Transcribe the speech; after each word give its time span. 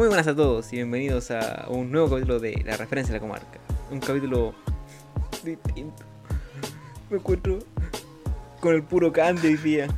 Muy 0.00 0.08
buenas 0.08 0.26
a 0.28 0.34
todos 0.34 0.72
y 0.72 0.76
bienvenidos 0.76 1.30
a 1.30 1.66
un 1.68 1.92
nuevo 1.92 2.08
capítulo 2.08 2.40
de 2.40 2.62
La 2.64 2.74
Referencia 2.78 3.12
de 3.12 3.18
la 3.18 3.20
Comarca. 3.20 3.60
Un 3.90 4.00
capítulo 4.00 4.54
distinto. 5.44 6.04
Me 7.10 7.18
encuentro 7.18 7.58
con 8.60 8.74
el 8.74 8.82
puro 8.82 9.12
Candy 9.12 9.48
hoy 9.48 9.56
día. 9.58 9.88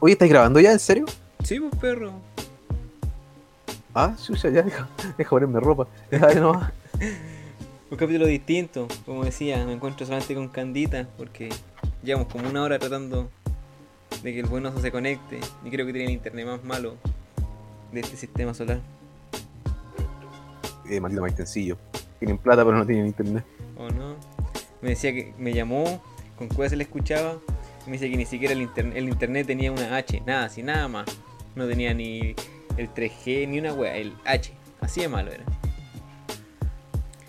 Oye, 0.00 0.14
¿estáis 0.14 0.32
grabando 0.32 0.58
ya? 0.58 0.72
¿En 0.72 0.78
serio? 0.78 1.04
Sí, 1.44 1.60
pues 1.60 1.76
perro. 1.78 2.14
Ah, 3.92 4.16
chucha, 4.16 4.48
ya, 4.48 4.62
deja, 4.62 4.88
deja 5.18 5.28
ponerme 5.28 5.60
ropa. 5.60 5.86
Un 7.90 7.96
capítulo 7.98 8.24
distinto, 8.24 8.88
como 9.04 9.22
decía, 9.22 9.66
me 9.66 9.74
encuentro 9.74 10.06
solamente 10.06 10.34
con 10.34 10.48
Candita 10.48 11.06
porque 11.18 11.50
llevamos 12.02 12.32
como 12.32 12.48
una 12.48 12.62
hora 12.62 12.78
tratando 12.78 13.28
de 14.22 14.32
que 14.32 14.40
el 14.40 14.46
buenoso 14.46 14.80
se 14.80 14.90
conecte 14.90 15.40
y 15.62 15.68
creo 15.68 15.84
que 15.84 15.92
tiene 15.92 16.06
el 16.06 16.14
internet 16.14 16.46
más 16.46 16.64
malo 16.64 16.96
de 17.92 18.00
este 18.00 18.16
sistema 18.16 18.54
solar. 18.54 18.80
Eh, 20.88 21.00
maldito 21.00 21.22
Maitencillo. 21.22 21.76
Tienen 22.18 22.38
plata 22.38 22.64
pero 22.64 22.76
no 22.76 22.86
tienen 22.86 23.06
internet. 23.06 23.44
¿O 23.76 23.88
no? 23.88 24.16
Me 24.80 24.90
decía 24.90 25.12
que 25.12 25.34
me 25.38 25.52
llamó, 25.52 26.02
con 26.36 26.48
cuál 26.48 26.68
se 26.70 26.76
le 26.76 26.84
escuchaba, 26.84 27.38
me 27.86 27.92
dice 27.92 28.10
que 28.10 28.16
ni 28.16 28.26
siquiera 28.26 28.52
el, 28.52 28.62
internet 28.62 28.96
el 28.96 29.08
internet 29.08 29.46
tenía 29.46 29.72
una 29.72 29.96
H, 29.96 30.20
nada, 30.26 30.44
así, 30.44 30.62
nada 30.62 30.88
más. 30.88 31.06
No 31.54 31.66
tenía 31.68 31.94
ni 31.94 32.34
el 32.76 32.92
3G, 32.92 33.48
ni 33.48 33.58
una 33.58 33.74
wea, 33.74 33.96
el 33.96 34.14
H. 34.24 34.52
Así 34.80 35.00
de 35.00 35.08
malo 35.08 35.30
era. 35.30 35.44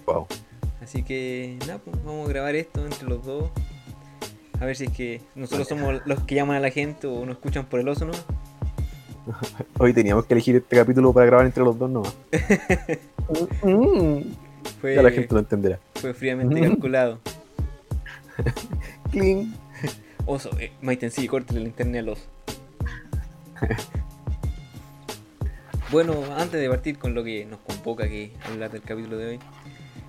Wow. 0.06 0.28
Así 0.82 1.04
que, 1.04 1.58
nada, 1.62 1.80
pues 1.80 1.96
vamos 2.04 2.28
a 2.28 2.30
grabar 2.30 2.56
esto 2.56 2.86
entre 2.86 3.08
los 3.08 3.24
dos. 3.26 3.52
A 4.60 4.66
ver 4.66 4.76
si 4.76 4.86
es 4.86 4.92
que 4.92 5.22
nosotros 5.36 5.68
somos 5.68 6.02
los 6.06 6.24
que 6.24 6.36
llaman 6.36 6.58
a 6.58 6.60
la 6.60 6.70
gente 6.70 7.08
o 7.08 7.26
nos 7.26 7.36
escuchan 7.36 7.66
por 7.66 7.80
el 7.80 7.88
oso, 7.88 8.06
¿no? 8.06 8.14
Hoy 9.80 9.94
teníamos 9.94 10.26
que 10.26 10.34
elegir 10.34 10.56
este 10.56 10.76
capítulo 10.76 11.14
para 11.14 11.26
grabar 11.26 11.46
entre 11.46 11.64
los 11.64 11.78
dos 11.78 11.90
nomás. 11.90 12.16
Mm, 13.64 14.22
Fue, 14.82 14.96
ya 14.96 15.02
la 15.02 15.12
gente 15.12 15.34
lo 15.34 15.40
entenderá. 15.40 15.80
fue 15.96 16.14
fríamente 16.14 16.60
calculado. 16.62 17.20
Cling. 19.12 19.54
Oso, 20.26 20.50
eh, 20.60 20.72
Maiten, 20.82 21.12
sí, 21.12 21.28
córtale 21.28 21.60
el 21.60 21.68
internet 21.68 22.02
al 22.02 22.10
oso. 22.10 22.24
bueno, 25.92 26.14
antes 26.38 26.60
de 26.60 26.70
partir 26.70 26.98
con 26.98 27.14
lo 27.14 27.24
que 27.24 27.46
nos 27.46 27.60
convoca 27.60 28.08
que 28.08 28.32
hablar 28.50 28.72
del 28.72 28.82
capítulo 28.82 29.18
de 29.18 29.26
hoy. 29.28 29.40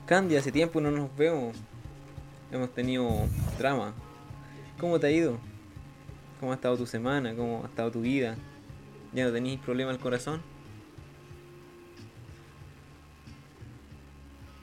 Candy, 0.06 0.36
hace 0.36 0.52
tiempo 0.52 0.80
no 0.80 0.90
nos 0.90 1.14
vemos. 1.16 1.56
Hemos 2.52 2.72
tenido 2.72 3.08
drama. 3.58 3.92
¿Cómo 4.78 5.00
te 5.00 5.08
ha 5.08 5.10
ido? 5.10 5.38
¿Cómo 6.38 6.52
ha 6.52 6.54
estado 6.54 6.76
tu 6.76 6.86
semana? 6.86 7.34
¿Cómo 7.34 7.62
ha 7.64 7.66
estado 7.66 7.90
tu 7.90 8.00
vida? 8.00 8.36
¿Ya 9.14 9.24
no 9.26 9.32
tenéis 9.32 9.60
problema 9.60 9.90
al 9.90 9.98
corazón? 9.98 10.42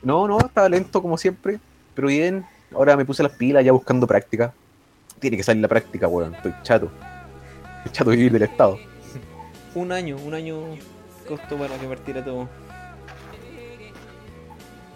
No, 0.03 0.27
no, 0.27 0.39
estaba 0.39 0.67
lento 0.67 1.01
como 1.01 1.17
siempre, 1.17 1.59
pero 1.93 2.07
bien. 2.07 2.45
Ahora 2.73 2.95
me 2.97 3.05
puse 3.05 3.21
las 3.23 3.33
pilas 3.33 3.63
ya 3.63 3.71
buscando 3.71 4.07
práctica. 4.07 4.53
Tiene 5.19 5.37
que 5.37 5.43
salir 5.43 5.61
la 5.61 5.67
práctica, 5.67 6.07
weón. 6.07 6.33
Estoy 6.33 6.53
chato. 6.63 6.89
Estoy 7.77 7.91
chato 7.91 8.09
de 8.09 8.15
vivir 8.17 8.31
del 8.31 8.43
Estado. 8.43 8.79
Un 9.75 9.91
año, 9.91 10.17
un 10.17 10.33
año 10.33 10.57
costó 11.27 11.55
para 11.57 11.77
que 11.77 11.87
partiera 11.87 12.23
todo. 12.23 12.49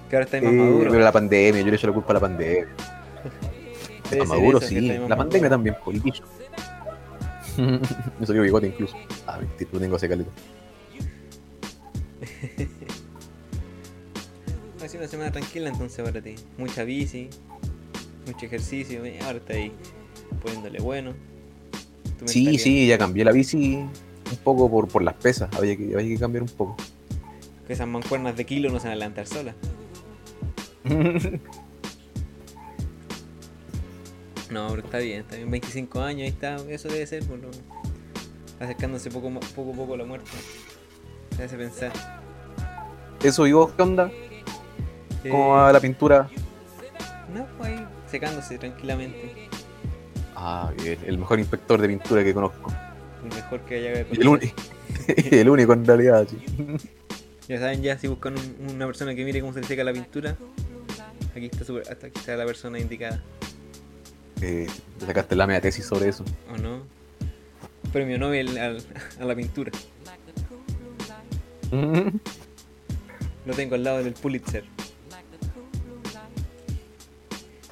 Que 0.10 0.16
ahora 0.18 0.26
estáis 0.26 0.44
más 0.44 0.54
Eh, 0.54 0.58
maduro. 0.58 0.92
pero 0.92 1.04
la 1.04 1.12
pandemia, 1.14 1.62
yo 1.62 1.68
le 1.68 1.76
echo 1.76 1.88
la 1.88 1.94
culpa 1.94 2.12
a 2.12 2.14
la 2.16 2.20
pandemia. 2.20 2.68
Está 4.12 4.26
maduro, 4.26 4.60
sí. 4.60 4.82
La 5.08 5.16
pandemia 5.16 5.50
también, 5.50 5.76
el 5.88 6.00
bicho. 6.02 6.24
Me 8.20 8.26
salió 8.26 8.42
bigote 8.42 8.68
incluso. 8.68 8.96
Ah, 9.28 9.40
mentira, 9.40 9.70
tengo 9.80 9.98
ese 9.98 10.10
caleta. 10.10 10.32
Ha 14.84 14.88
sido 14.88 15.02
una 15.02 15.10
semana 15.10 15.32
tranquila 15.32 15.70
entonces 15.70 16.06
para 16.06 16.22
ti. 16.22 16.36
Mucha 16.60 16.84
bici, 16.84 17.28
mucho 18.28 18.46
ejercicio, 18.46 19.04
eh, 19.04 19.18
ahora 19.24 19.40
está 19.40 19.54
ahí 19.54 19.72
poniéndole 20.44 20.80
bueno. 20.80 21.14
Sí, 22.26 22.60
sí, 22.60 22.86
ya 22.86 23.00
cambié 23.00 23.26
la 23.26 23.32
bici 23.32 23.78
un 23.78 24.38
poco 24.44 24.70
por, 24.70 24.88
por 24.88 25.02
las 25.02 25.16
pesas. 25.16 25.50
Había 25.58 25.76
que, 25.76 25.86
había 25.96 26.08
que 26.08 26.20
cambiar 26.20 26.44
un 26.44 26.50
poco. 26.50 26.78
Que 27.66 27.74
esas 27.74 27.88
mancuernas 27.88 28.38
de 28.38 28.46
kilo 28.46 28.70
no 28.70 28.80
se 28.80 28.88
van 28.88 28.94
a 28.94 28.96
levantar 28.98 29.26
solas. 29.26 29.56
No, 34.52 34.70
pero 34.70 34.82
está 34.84 34.98
bien, 35.00 35.22
está 35.22 35.36
bien. 35.36 35.50
25 35.50 36.02
años, 36.02 36.22
ahí 36.24 36.28
está, 36.30 36.56
eso 36.70 36.88
debe 36.88 37.06
ser, 37.08 37.24
por 37.26 37.40
lo- 37.40 37.50
acercándose 38.60 39.10
poco, 39.10 39.28
a 39.30 39.40
poco 39.56 39.94
a 39.94 39.98
la 39.98 40.06
muerte. 40.06 40.30
Te 41.36 41.44
hace 41.44 41.58
pensar. 41.58 41.92
Eso, 43.24 43.48
¿y 43.48 43.54
vos 43.54 43.72
qué 43.76 43.82
onda? 43.82 44.10
Eh, 45.24 45.30
¿Cómo 45.32 45.50
va 45.50 45.72
la 45.74 45.80
pintura? 45.80 46.30
No, 47.34 47.46
pues 47.58 47.70
ahí 47.72 47.86
secándose 48.10 48.58
tranquilamente. 48.58 49.50
Ah, 50.36 50.72
bien, 50.82 51.00
el 51.06 51.18
mejor 51.18 51.40
inspector 51.40 51.82
de 51.82 51.88
pintura 51.88 52.24
que 52.24 52.34
conozco. 52.34 52.72
El 53.24 53.36
mejor 53.36 53.62
que 53.62 53.76
haya 53.76 54.06
Y 54.12 54.22
el, 54.22 54.28
uni- 54.28 54.54
el 55.32 55.50
único 55.50 55.74
en 55.74 55.86
realidad, 55.86 56.28
sí. 56.30 56.38
Ya 57.48 57.60
saben, 57.60 57.84
ya 57.84 57.96
si 57.98 58.08
buscan 58.08 58.34
un- 58.38 58.72
una 58.76 58.86
persona 58.88 59.14
que 59.14 59.24
mire 59.24 59.40
cómo 59.40 59.54
se 59.54 59.62
le 59.62 59.68
seca 59.68 59.84
la 59.84 59.94
pintura, 59.94 60.36
aquí 61.36 61.46
está, 61.46 61.64
super- 61.64 61.88
hasta 61.92 62.08
aquí 62.08 62.20
está 62.20 62.36
la 62.36 62.46
persona 62.46 62.80
indicada, 62.80 63.22
Te 64.46 65.06
sacaste 65.08 65.36
la 65.36 65.48
media 65.48 65.62
tesis 65.62 65.86
sobre 65.86 66.10
eso. 66.10 66.24
¿o 66.54 66.58
no? 66.58 66.82
Premio 67.92 68.18
Nobel 68.20 68.58
al- 68.58 68.84
a 69.20 69.26
la 69.26 69.36
pintura. 69.36 69.72
Lo 73.46 73.54
tengo 73.56 73.76
al 73.76 73.84
lado 73.84 74.04
del 74.04 74.14
Pulitzer. 74.14 74.64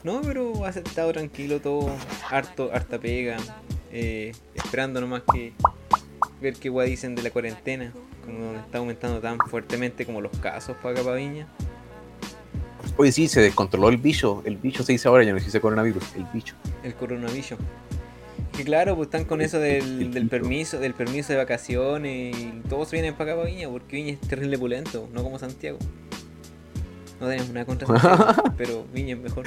No, 0.04 0.22
pero 0.22 0.66
ha 0.66 0.70
estado 0.70 1.14
tranquilo 1.14 1.62
todo, 1.62 1.96
harto, 2.30 2.72
harta 2.74 3.00
pega, 3.00 3.38
eh, 3.92 4.34
esperando 4.54 5.00
nomás 5.00 5.24
que 5.32 5.54
ver 6.42 6.56
qué 6.56 6.68
guay 6.70 6.90
dicen 6.90 7.16
de 7.16 7.22
la 7.24 7.30
cuarentena, 7.32 7.94
como 8.26 8.56
está 8.56 8.80
aumentando 8.80 9.22
tan 9.22 9.38
fuertemente 9.50 10.06
como 10.06 10.20
los 10.20 10.38
casos 10.40 10.76
para 10.82 10.96
acá 10.96 11.04
para 11.04 11.16
Viña. 11.16 11.48
Oye, 12.98 13.12
sí, 13.12 13.28
se 13.28 13.42
descontroló 13.42 13.90
el 13.90 13.98
bicho. 13.98 14.42
El 14.46 14.58
bicho 14.58 14.84
se 14.84 14.92
dice 14.92 15.08
ahora, 15.08 15.24
ya 15.24 15.34
no 15.34 15.40
se 15.40 15.46
dice 15.46 15.60
coronavirus. 15.60 16.04
El 16.16 16.26
bicho. 16.34 16.56
el 16.84 16.94
coronavirus. 16.94 17.56
Que 18.56 18.64
claro, 18.64 18.96
pues 18.96 19.08
están 19.08 19.26
con 19.26 19.42
eso 19.42 19.58
del, 19.60 20.12
del 20.14 20.28
permiso, 20.30 20.80
del 20.80 20.94
permiso 20.94 21.34
de 21.34 21.38
vacaciones 21.40 22.38
y 22.38 22.62
todos 22.70 22.88
se 22.90 22.96
vienen 22.98 23.16
para 23.16 23.32
acá 23.32 23.42
para 23.42 23.52
Viña 23.52 23.68
porque 23.70 23.96
Viña 23.96 24.14
es 24.14 24.20
terrible 24.22 24.60
pulento, 24.60 25.10
no 25.12 25.24
como 25.24 25.40
Santiago. 25.40 25.80
No 27.20 27.28
tenemos 27.30 27.50
nada 27.50 27.66
contra 27.66 27.88
Santiago, 27.88 28.44
pero 28.58 28.86
Viña 28.94 29.16
es 29.16 29.22
mejor. 29.22 29.46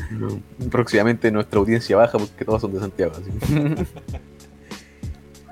Próximamente 0.70 1.30
nuestra 1.30 1.58
audiencia 1.58 1.96
baja 1.96 2.18
porque 2.18 2.44
todos 2.44 2.60
son 2.60 2.74
de 2.74 2.80
Santiago. 2.80 3.12
Así. 3.14 3.30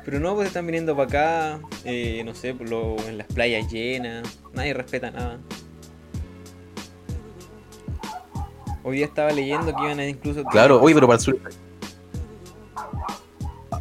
Pero 0.04 0.20
no, 0.20 0.36
pues 0.36 0.46
están 0.46 0.64
viniendo 0.66 0.94
para 0.96 1.08
acá, 1.08 1.60
eh, 1.84 2.22
no 2.24 2.32
sé, 2.32 2.54
lo- 2.54 2.96
en 3.08 3.18
las 3.18 3.26
playas 3.26 3.68
llenas, 3.72 4.38
nadie 4.54 4.72
respeta 4.72 5.10
nada. 5.10 5.40
Hoy 8.88 8.98
día 8.98 9.06
estaba 9.06 9.32
leyendo 9.32 9.74
que 9.74 9.82
iban 9.82 9.98
a 9.98 10.06
incluso... 10.06 10.44
Claro, 10.44 10.80
oye, 10.80 10.94
pero 10.94 11.08
para 11.08 11.16
el 11.16 11.20
sur. 11.20 11.36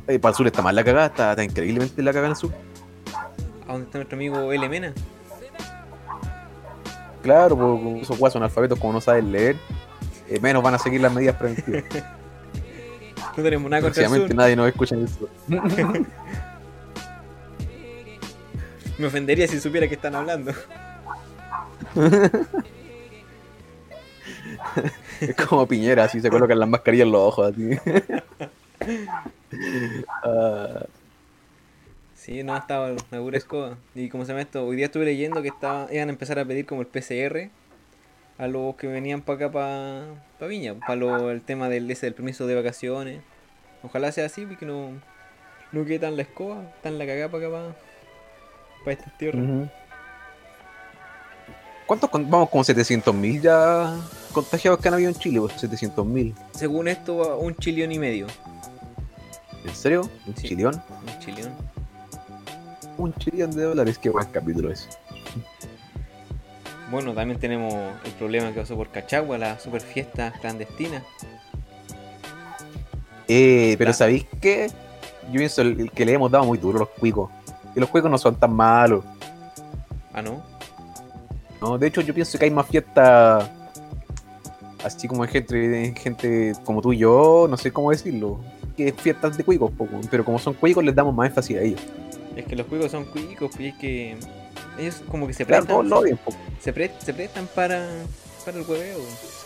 Eh, 0.08 0.18
para 0.18 0.32
el 0.32 0.36
sur 0.36 0.48
está 0.48 0.64
mal 0.64 0.76
la 0.76 0.84
cagada, 0.84 1.06
está, 1.06 1.30
está 1.30 1.44
increíblemente 1.44 2.02
la 2.02 2.12
cagada 2.12 2.26
en 2.26 2.32
el 2.32 2.38
sur. 2.38 2.52
¿A 3.68 3.72
dónde 3.72 3.86
está 3.86 4.00
nuestro 4.00 4.16
amigo 4.16 4.52
L. 4.52 4.68
Mena? 4.68 4.96
Claro, 7.22 7.56
porque 7.56 8.02
esos 8.02 8.18
guasos 8.18 8.38
analfabetos 8.38 8.80
como 8.80 8.94
no 8.94 9.02
saben 9.02 9.32
leer, 9.32 9.58
eh, 10.28 10.40
menos 10.40 10.64
van 10.64 10.74
a 10.74 10.80
seguir 10.80 11.02
las 11.02 11.14
medidas 11.14 11.36
preventivas. 11.36 11.84
No 13.38 13.44
tenemos 13.44 13.70
nada 13.70 13.84
contra 13.84 14.06
el 14.06 14.09
sur. 14.09 14.34
nadie 14.34 14.56
nos 14.56 14.70
escucha 14.70 14.96
en 14.96 15.02
el 15.02 15.09
sur. 15.09 15.29
Me 18.97 19.06
ofendería 19.06 19.46
si 19.46 19.59
supiera 19.59 19.90
que 19.90 19.96
están 19.96 20.16
hablando. 20.16 20.53
Es 25.22 25.35
como 25.35 25.67
Piñera, 25.67 26.06
así 26.06 26.20
se 26.22 26.29
colocan 26.29 26.59
las 26.59 26.67
mascarillas 26.70 27.06
en 27.06 27.12
los 27.12 27.22
ojos, 27.22 27.53
así. 27.53 27.78
Ah, 30.23 30.85
Sí, 32.16 32.41
no, 32.44 32.58
estaba 32.58 32.88
una 32.91 33.22
pura 33.22 33.38
escoba. 33.38 33.78
Y 33.94 34.09
como 34.09 34.26
se 34.26 34.29
llama 34.32 34.41
esto, 34.41 34.66
hoy 34.66 34.76
día 34.76 34.88
estuve 34.88 35.06
leyendo 35.06 35.44
que 35.44 35.50
estaba, 35.50 35.88
iban 35.94 36.09
a 36.09 36.12
empezar 36.12 36.40
a 36.40 36.46
pedir 36.46 36.66
como 36.66 36.82
el 36.82 36.88
PCR 36.88 37.52
a 38.40 38.47
los 38.47 38.76
que 38.78 38.88
venían 38.88 39.22
para 39.22 39.46
acá, 39.46 39.52
para 39.52 40.47
Viña, 40.50 40.73
para 40.73 40.96
el 41.32 41.41
tema 41.41 41.70
del, 41.70 41.90
ese, 41.91 42.08
del 42.08 42.16
permiso 42.16 42.47
de 42.47 42.56
vacaciones. 42.56 43.22
Ojalá 43.84 44.12
sea 44.12 44.26
así, 44.26 44.46
porque 44.47 44.66
no, 44.66 44.90
no 45.72 45.85
quede 45.85 46.00
tan 46.00 46.16
la 46.16 46.23
escoba, 46.23 46.64
tan 46.82 46.97
la 46.97 47.06
cagada 47.06 47.29
para 47.29 47.46
acá, 47.47 47.56
para, 47.56 47.76
para 48.79 48.91
estas 48.94 49.17
tierras. 49.20 49.70
¿Cuántos 51.85 52.09
con- 52.09 52.29
vamos 52.29 52.50
como 52.50 52.64
700.000 52.64 53.41
ya 53.41 53.96
contagiados 54.35 54.79
que 54.79 54.87
han 54.90 54.93
habido 54.93 55.09
en 55.09 55.16
Chile? 55.16 55.40
Pues 55.40 55.53
700.000. 55.64 56.34
Según 56.52 56.87
esto, 56.87 57.37
un 57.40 57.55
chillón 57.55 57.91
y 57.91 57.97
medio. 57.99 58.28
¿En 59.66 59.73
serio? 59.76 60.09
¿Un 60.28 60.35
Sí. 60.37 60.49
chilión? 60.49 60.76
Un 61.08 61.20
chillón. 61.20 61.52
Un 62.97 63.11
trillón 63.14 63.52
de 63.52 63.64
dólares, 63.64 63.97
qué 63.97 64.09
buen 64.09 64.28
capítulo 64.28 64.72
es. 64.72 64.87
Bueno, 66.91 67.14
también 67.14 67.40
tenemos 67.40 67.73
el 68.03 68.11
problema 68.11 68.53
que 68.53 68.59
pasó 68.61 68.76
por 68.76 68.90
Cachagua, 68.90 69.37
la 69.40 69.58
super 69.59 69.82
fiesta 69.82 70.32
clandestina. 70.40 71.03
Eh, 73.28 73.76
pero. 73.78 73.91
¿sabéis 73.93 74.26
qué? 74.40 74.67
Yo 75.31 75.40
pienso 75.40 75.61
el, 75.64 75.79
el 75.81 75.91
que 75.91 76.05
le 76.05 76.14
hemos 76.14 76.29
dado 76.29 76.46
muy 76.46 76.58
duro 76.59 76.78
a 76.78 76.79
los 76.81 76.90
cuicos. 76.90 77.31
Y 77.76 77.79
los 77.79 77.90
cuicos 77.90 78.11
no 78.11 78.17
son 78.20 78.35
tan 78.35 78.53
malos. 78.53 79.03
Ah, 80.14 80.22
¿no? 80.22 80.43
¿no? 81.59 81.78
De 81.78 81.88
hecho, 81.88 82.02
yo 82.02 82.14
pienso 82.14 82.38
que 82.38 82.46
hay 82.46 82.52
más 82.52 82.67
fiestas 82.67 83.49
así 84.85 85.08
como 85.08 85.23
hay 85.23 85.29
gente, 85.29 85.93
gente 85.97 86.53
como 86.64 86.82
tú 86.82 86.93
y 86.93 86.99
yo, 86.99 87.47
no 87.49 87.58
sé 87.58 87.72
cómo 87.72 87.91
decirlo, 87.91 88.40
que 88.78 88.91
fiestas 88.93 89.37
de 89.37 89.43
cuicos, 89.43 89.72
poco. 89.72 89.99
pero 90.11 90.23
como 90.23 90.37
son 90.40 90.53
cuicos 90.53 90.84
les 90.84 90.93
damos 90.96 91.14
más 91.16 91.29
énfasis 91.29 91.58
a 91.58 91.61
ellos. 91.61 91.82
Es 92.35 92.46
que 92.46 92.55
los 92.55 92.67
juegos 92.67 92.91
son 92.91 93.05
cuicos 93.05 93.52
y 93.59 93.67
es 93.67 93.76
que 93.76 94.17
ellos 94.78 95.02
como 95.09 95.26
que 95.28 95.34
se 95.34 95.46
prestan, 95.46 95.90
se, 96.59 96.73
pre- 96.73 96.91
se 96.99 97.14
prestan 97.14 97.47
para, 97.55 97.87
para 98.43 98.58
el 98.59 98.66
hueveo. 98.70 98.97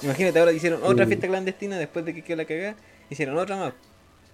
Imagínate, 0.01 0.39
ahora 0.39 0.51
hicieron 0.51 0.81
otra 0.83 1.05
Sí. 1.05 1.09
fiesta 1.09 1.27
clandestina 1.27 1.77
después 1.77 2.03
de 2.05 2.13
que 2.13 2.23
quedó 2.23 2.37
la 2.37 2.45
cagada, 2.45 2.75
hicieron 3.09 3.37
otra 3.37 3.55
más. 3.57 3.73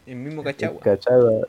El 0.07 0.17
mismo 0.17 0.43
Cachagua. 0.43 0.79
Cachagua. 0.81 1.47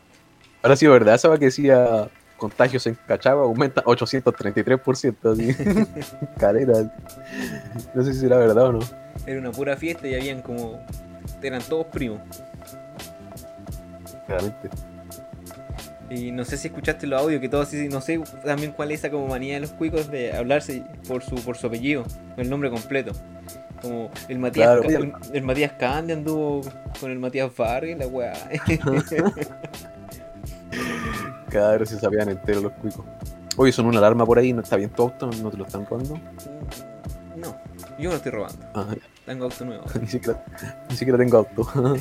Ahora 0.63 0.77
sí, 0.77 0.87
¿verdad? 0.87 1.21
Va 1.31 1.39
que 1.39 1.45
decía 1.47 2.09
contagios 2.37 2.87
en 2.87 2.97
Cachagua 3.07 3.45
aumentan 3.45 3.85
833%, 3.85 5.33
así. 5.33 6.27
Caleta. 6.39 6.93
No 7.95 8.03
sé 8.03 8.13
si 8.13 8.21
será 8.21 8.39
verdad 8.39 8.67
o 8.67 8.73
no. 8.73 8.79
Era 9.27 9.41
una 9.41 9.53
pura 9.53 9.77
fiesta 9.77 10.07
y 10.07 10.15
habían 10.15 10.43
como... 10.43 10.81
Eran 11.43 11.63
todos 11.63 11.87
primos. 11.87 12.21
Claramente. 14.27 14.69
Y 16.11 16.31
no 16.31 16.45
sé 16.45 16.57
si 16.57 16.69
escuchaste 16.69 17.07
los 17.07 17.21
audios 17.21 17.41
que 17.41 17.49
todos 17.49 17.67
así, 17.67 17.89
no 17.89 18.01
sé 18.01 18.21
también 18.45 18.73
cuál 18.73 18.93
es 18.93 19.01
esa 19.01 19.11
como 19.11 19.27
manía 19.27 19.55
de 19.55 19.61
los 19.61 19.71
cuicos 19.71 20.09
de 20.09 20.33
hablarse 20.33 20.85
por 21.09 21.23
su 21.23 21.35
por 21.37 21.57
su 21.57 21.67
apellido, 21.67 22.05
el 22.37 22.49
nombre 22.49 22.71
completo. 22.71 23.13
Como 23.83 24.11
el 24.29 24.39
Matías 24.39 24.81
Claro, 24.81 25.19
el 25.33 25.43
Matías 25.43 25.73
Cande 25.73 26.13
anduvo 26.13 26.61
con 27.01 27.11
el 27.11 27.19
Matías 27.19 27.55
Vargas, 27.57 27.99
la 27.99 28.07
weá. 28.07 28.35
Cada 31.57 31.79
vez 31.79 31.89
se 31.89 31.99
sabían 31.99 32.29
enteros 32.29 32.63
los 32.65 32.73
cuicos. 32.73 33.05
Oye, 33.57 33.73
son 33.73 33.87
una 33.87 33.97
alarma 33.99 34.27
por 34.27 34.39
ahí, 34.39 34.53
¿no 34.53 34.61
está 34.61 34.77
bien 34.77 34.91
tu 34.91 35.05
auto? 35.05 35.31
¿No 35.43 35.51
te 35.51 35.57
lo 35.57 35.65
están 35.65 35.87
robando? 35.87 36.21
no, 37.37 37.57
yo 37.99 38.05
no 38.05 38.11
lo 38.11 38.17
estoy 38.17 38.33
robando, 38.33 38.67
Ah, 38.75 38.95
tengo 39.25 39.45
auto 39.45 39.65
nuevo. 39.65 39.85
ni, 40.01 40.07
siquiera, 40.07 40.45
ni 40.91 40.97
siquiera 40.97 41.19
tengo 41.19 41.39
auto. 41.39 41.67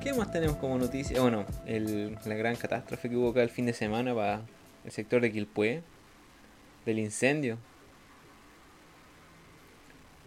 ¿Qué 0.00 0.12
más 0.12 0.32
tenemos 0.32 0.56
como 0.56 0.76
noticia? 0.78 1.20
Bueno, 1.20 1.44
el- 1.66 2.18
la 2.24 2.34
gran 2.34 2.56
catástrofe 2.56 3.08
que 3.08 3.16
hubo 3.16 3.30
acá 3.30 3.42
el 3.44 3.50
fin 3.50 3.66
de 3.66 3.72
semana 3.72 4.12
para 4.12 4.40
el 4.84 4.90
sector 4.90 5.20
de 5.20 5.30
Quilpué, 5.30 5.82
del 6.84 6.98
incendio. 6.98 7.58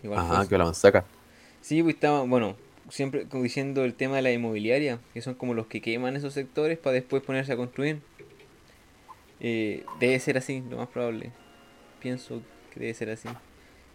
Igual 0.04 0.20
Ajá, 0.20 0.48
que 0.48 0.58
la 0.58 0.64
mansaca. 0.64 1.04
Sí, 1.60 1.84
pues 1.84 1.96
estaba, 1.96 2.22
bueno, 2.24 2.56
siempre 2.90 3.28
como 3.28 3.44
diciendo 3.44 3.84
el 3.84 3.94
tema 3.96 4.16
de 4.18 4.22
la 4.22 4.32
inmobiliaria, 4.32 5.00
que 5.14 5.22
son 5.22 5.34
como 5.36 5.54
los 5.54 5.68
que 5.68 5.82
queman 5.82 6.16
esos 6.16 6.34
sectores 6.34 6.78
para 6.78 6.94
después 6.94 7.24
ponerse 7.24 7.54
a 7.54 7.58
construir. 7.58 8.02
Eh, 9.40 9.84
debe 10.00 10.20
ser 10.20 10.38
así, 10.38 10.64
lo 10.70 10.78
más 10.78 10.88
probable. 10.88 11.32
Pienso 12.00 12.42
que 12.74 12.80
debe 12.80 12.94
ser 12.94 13.10
así. 13.10 13.28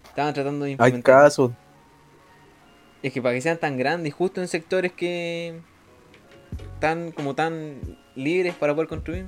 Estaban 0.05 0.35
tratando 0.35 0.65
de 0.65 0.71
Hay 0.71 0.73
implementar. 0.73 1.03
casos. 1.23 1.53
Es 3.03 3.13
que 3.13 3.23
para 3.23 3.35
que 3.35 3.41
sean 3.41 3.59
tan 3.59 3.79
grandes, 3.79 4.13
justo 4.13 4.41
en 4.43 4.49
sectores 4.49 4.93
que 4.93 5.59
tan 6.81 7.13
como 7.13 7.35
tan 7.35 7.77
libres 8.15 8.55
para 8.55 8.75
poder 8.75 8.89
construir. 8.89 9.27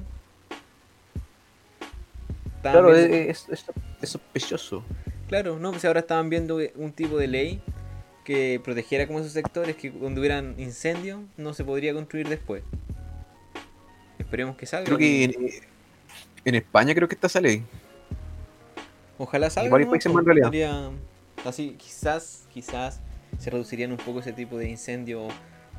Estaban 2.57 2.83
Claro, 2.85 2.93
viendo- 2.97 3.17
es, 3.17 3.49
es, 3.49 3.65
es 4.03 4.09
sospechoso. 4.11 4.85
Claro, 5.29 5.59
no, 5.59 5.71
pues 5.71 5.85
ahora 5.85 6.01
estaban 6.01 6.29
viendo 6.29 6.59
un 6.77 6.93
tipo 6.93 7.17
de 7.17 7.27
ley 7.27 7.63
que 8.25 8.61
protegiera 8.63 9.07
como 9.07 9.21
esos 9.21 9.33
sectores 9.33 9.77
que 9.77 9.91
donde 9.91 10.21
hubieran 10.21 10.55
incendios 10.59 11.21
no 11.37 11.55
se 11.55 11.65
podría 11.65 11.93
construir 11.93 12.29
después. 12.29 12.63
Esperemos 14.19 14.57
que 14.57 14.67
salga. 14.67 14.87
Creo 14.87 14.99
que 14.99 15.25
en, 15.25 15.35
en 16.45 16.55
España 16.55 16.95
creo 16.95 17.09
que 17.09 17.15
está 17.15 17.27
esa 17.27 17.41
ley. 17.41 17.65
Ojalá 19.19 19.51
salga. 19.51 19.71
varios 19.71 19.91
países 19.91 20.13
más 20.13 20.21
en 20.23 20.27
realidad. 20.27 20.47
podría- 20.47 20.91
así, 21.45 21.77
quizás, 21.79 22.47
quizás 22.53 23.01
se 23.39 23.51
reducirían 23.51 23.91
un 23.91 23.99
poco 23.99 24.21
ese 24.21 24.33
tipo 24.33 24.57
de 24.59 24.69
incendios 24.69 25.33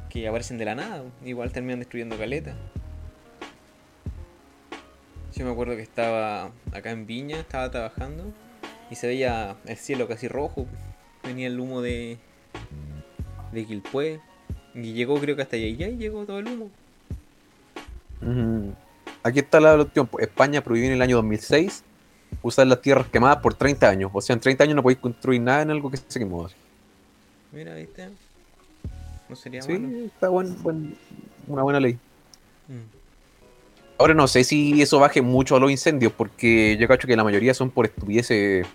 que 0.09 0.27
aparecen 0.27 0.57
de 0.57 0.65
la 0.65 0.75
nada. 0.75 1.03
Igual 1.25 1.51
terminan 1.51 1.79
destruyendo 1.79 2.17
caleta. 2.17 2.55
Yo 5.35 5.45
me 5.45 5.51
acuerdo 5.51 5.75
que 5.75 5.81
estaba 5.81 6.51
acá 6.71 6.91
en 6.91 7.07
Viña, 7.07 7.39
estaba 7.39 7.71
trabajando 7.71 8.31
y 8.91 8.95
se 8.95 9.07
veía 9.07 9.55
el 9.65 9.77
cielo 9.77 10.07
casi 10.07 10.27
rojo. 10.27 10.67
Venía 11.23 11.47
el 11.47 11.59
humo 11.59 11.81
de, 11.81 12.19
de 13.53 13.65
Quilpué. 13.65 14.19
Y 14.75 14.93
llegó 14.93 15.19
creo 15.19 15.35
que 15.35 15.43
hasta 15.43 15.55
allá 15.55 15.87
y 15.87 15.97
llegó 15.97 16.25
todo 16.25 16.39
el 16.39 16.47
humo. 16.47 16.69
Aquí 19.23 19.39
está 19.39 19.59
la 19.59 19.75
cuestión. 19.75 20.07
pues, 20.07 20.25
España 20.27 20.61
prohibió 20.61 20.87
en 20.87 20.93
el 20.95 21.01
año 21.01 21.17
2006 21.17 21.83
usar 22.41 22.67
las 22.67 22.81
tierras 22.81 23.07
quemadas 23.07 23.37
por 23.37 23.53
30 23.53 23.87
años. 23.89 24.11
O 24.13 24.21
sea, 24.21 24.33
en 24.33 24.39
30 24.39 24.63
años 24.63 24.75
no 24.75 24.83
podéis 24.83 24.99
construir 24.99 25.41
nada 25.41 25.61
en 25.61 25.71
algo 25.71 25.89
que 25.91 25.97
se 25.97 26.19
quemó. 26.19 26.47
Mira, 27.51 27.75
¿viste? 27.75 28.09
No 29.29 29.35
sería 29.35 29.61
Sí, 29.61 29.73
malo. 29.73 30.05
está 30.05 30.29
buen, 30.29 30.61
buen- 30.63 30.97
una 31.47 31.61
buena 31.63 31.79
ley. 31.79 31.93
Mm. 32.67 32.81
Ahora 33.99 34.13
no 34.13 34.27
sé 34.27 34.43
si 34.43 34.81
eso 34.81 34.99
baje 34.99 35.21
mucho 35.21 35.55
a 35.55 35.59
los 35.59 35.69
incendios, 35.71 36.11
porque 36.11 36.75
yo 36.79 36.87
cacho 36.87 37.07
que 37.07 37.15
la 37.15 37.23
mayoría 37.23 37.53
son 37.53 37.69
por 37.69 37.85
estupideces, 37.85 38.65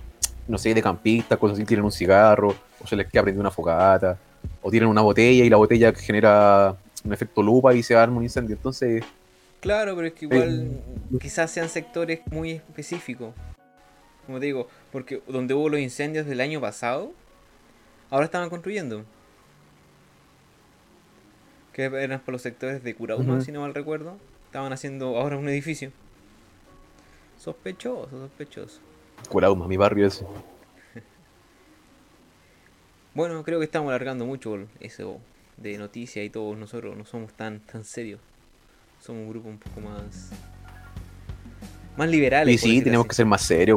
no 0.46 0.56
sé, 0.58 0.72
de 0.74 0.80
campistas, 0.82 1.38
cosas 1.38 1.58
así, 1.58 1.66
tienen 1.66 1.84
un 1.84 1.92
cigarro, 1.92 2.54
o 2.80 2.86
se 2.86 2.94
les 2.96 3.08
queda 3.08 3.22
prendida 3.24 3.40
una 3.40 3.50
fogata, 3.50 4.16
o 4.62 4.70
tienen 4.70 4.88
una 4.88 5.02
botella 5.02 5.44
y 5.44 5.50
la 5.50 5.56
botella 5.56 5.92
genera 5.94 6.76
un 7.04 7.12
efecto 7.12 7.42
lupa 7.42 7.74
y 7.74 7.82
se 7.82 7.96
arma 7.96 8.18
un 8.18 8.24
incendio. 8.24 8.56
Entonces, 8.56 9.04
Claro, 9.60 9.96
pero 9.96 10.06
es 10.06 10.14
que 10.14 10.26
igual 10.26 10.80
quizás 11.20 11.50
sean 11.50 11.68
sectores 11.68 12.20
muy 12.30 12.52
específicos. 12.52 13.34
Como 14.26 14.38
te 14.38 14.46
digo, 14.46 14.68
porque 14.92 15.22
donde 15.26 15.54
hubo 15.54 15.68
los 15.68 15.80
incendios 15.80 16.26
del 16.26 16.40
año 16.40 16.60
pasado, 16.60 17.12
ahora 18.10 18.26
estaban 18.26 18.50
construyendo. 18.50 19.04
Que 21.72 21.84
eran 21.84 22.20
por 22.20 22.32
los 22.32 22.42
sectores 22.42 22.82
de 22.84 22.94
Curauma, 22.94 23.40
si 23.40 23.50
no 23.50 23.62
mal 23.62 23.74
recuerdo. 23.74 24.16
Estaban 24.46 24.72
haciendo 24.72 25.16
ahora 25.16 25.36
un 25.36 25.48
edificio. 25.48 25.92
Sospechoso, 27.38 28.10
sospechoso. 28.10 28.80
Curauma, 29.28 29.66
mi 29.66 29.76
barrio 29.76 30.06
ese. 30.06 30.24
Bueno, 33.18 33.42
creo 33.42 33.58
que 33.58 33.64
estamos 33.64 33.88
alargando 33.88 34.24
mucho 34.26 34.56
eso 34.78 35.18
de 35.56 35.76
noticias 35.76 36.24
y 36.24 36.30
todos 36.30 36.56
nosotros 36.56 36.96
no 36.96 37.04
somos 37.04 37.32
tan, 37.32 37.58
tan 37.58 37.82
serios. 37.84 38.20
Somos 39.00 39.22
un 39.22 39.30
grupo 39.30 39.48
un 39.48 39.58
poco 39.58 39.80
más... 39.80 40.30
Más 41.96 42.08
liberales. 42.08 42.54
Y 42.54 42.58
sí, 42.58 42.80
tenemos 42.80 43.02
así. 43.02 43.08
que 43.08 43.14
ser 43.16 43.26
más 43.26 43.42
serios. 43.42 43.76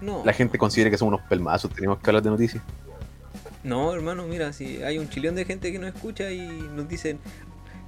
No. 0.00 0.22
La 0.24 0.32
gente 0.32 0.56
considera 0.56 0.88
que 0.88 0.96
somos 0.96 1.14
unos 1.14 1.26
pelmazos, 1.26 1.72
tenemos 1.74 1.98
que 1.98 2.10
hablar 2.10 2.22
de 2.22 2.30
noticias. 2.30 2.62
No, 3.64 3.92
hermano, 3.92 4.28
mira, 4.28 4.52
si 4.52 4.84
hay 4.84 4.98
un 4.98 5.08
chillón 5.08 5.34
de 5.34 5.44
gente 5.44 5.72
que 5.72 5.80
nos 5.80 5.92
escucha 5.92 6.30
y 6.30 6.46
nos 6.76 6.88
dicen 6.88 7.18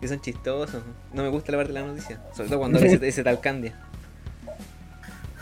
que 0.00 0.08
son 0.08 0.20
chistosos. 0.20 0.82
No 1.12 1.22
me 1.22 1.28
gusta 1.28 1.52
la 1.52 1.58
parte 1.58 1.72
de 1.72 1.78
la 1.78 1.86
noticia. 1.86 2.20
Sobre 2.34 2.48
todo 2.48 2.58
cuando 2.58 2.78
ese, 2.80 3.06
ese 3.06 3.22
tal 3.22 3.38
Candia. 3.38 3.80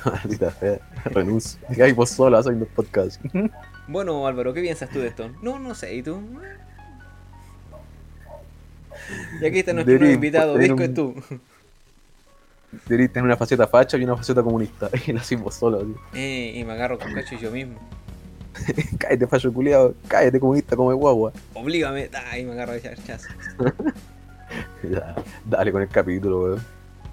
Maldita 0.04 0.50
fea, 0.50 0.80
renuncio. 1.06 1.58
Ay, 1.82 1.92
vos 1.92 2.10
sola 2.10 2.40
haciendo 2.40 2.66
podcast. 2.66 3.18
Bueno, 3.88 4.26
Álvaro, 4.26 4.52
¿qué 4.52 4.61
piensas 4.61 4.90
tú 4.90 5.00
de 5.00 5.09
esto? 5.09 5.30
No, 5.42 5.59
no 5.59 5.75
sé, 5.75 5.95
¿y 5.95 6.02
tú? 6.02 6.21
Y 9.40 9.47
aquí 9.47 9.61
está 9.61 9.73
nuestro 9.73 9.95
nuevo 9.99 10.04
Debería 10.04 10.14
invitado, 10.14 10.52
tener 10.54 10.68
Disco 10.76 10.76
un- 10.76 10.83
es 10.83 10.95
tú. 10.95 11.38
Deberías 12.87 13.12
tener 13.12 13.25
una 13.25 13.37
faceta 13.37 13.66
facha 13.66 13.97
y 13.97 14.04
una 14.04 14.16
faceta 14.16 14.42
comunista. 14.42 14.90
Y 15.07 15.12
la 15.12 15.21
hacemos 15.21 15.54
solo, 15.54 15.78
así. 15.78 15.95
Eh, 16.18 16.52
y 16.57 16.64
me 16.64 16.73
agarro 16.73 16.99
con 16.99 17.14
cacho 17.14 17.37
yo 17.38 17.50
mismo. 17.50 17.78
Cállate, 18.99 19.26
fallo 19.26 19.52
culiado. 19.52 19.95
Cállate, 20.07 20.38
comunista, 20.38 20.76
come 20.76 20.92
guagua. 20.95 21.33
Oblígame, 21.54 22.11
ah, 22.12 22.38
y 22.38 22.45
me 22.45 22.52
agarro 22.52 22.73
de 22.73 22.83
charchazo. 22.83 23.28
Dale 25.49 25.73
con 25.73 25.83
el 25.83 25.88
capítulo, 25.88 26.40
weón. 26.42 26.62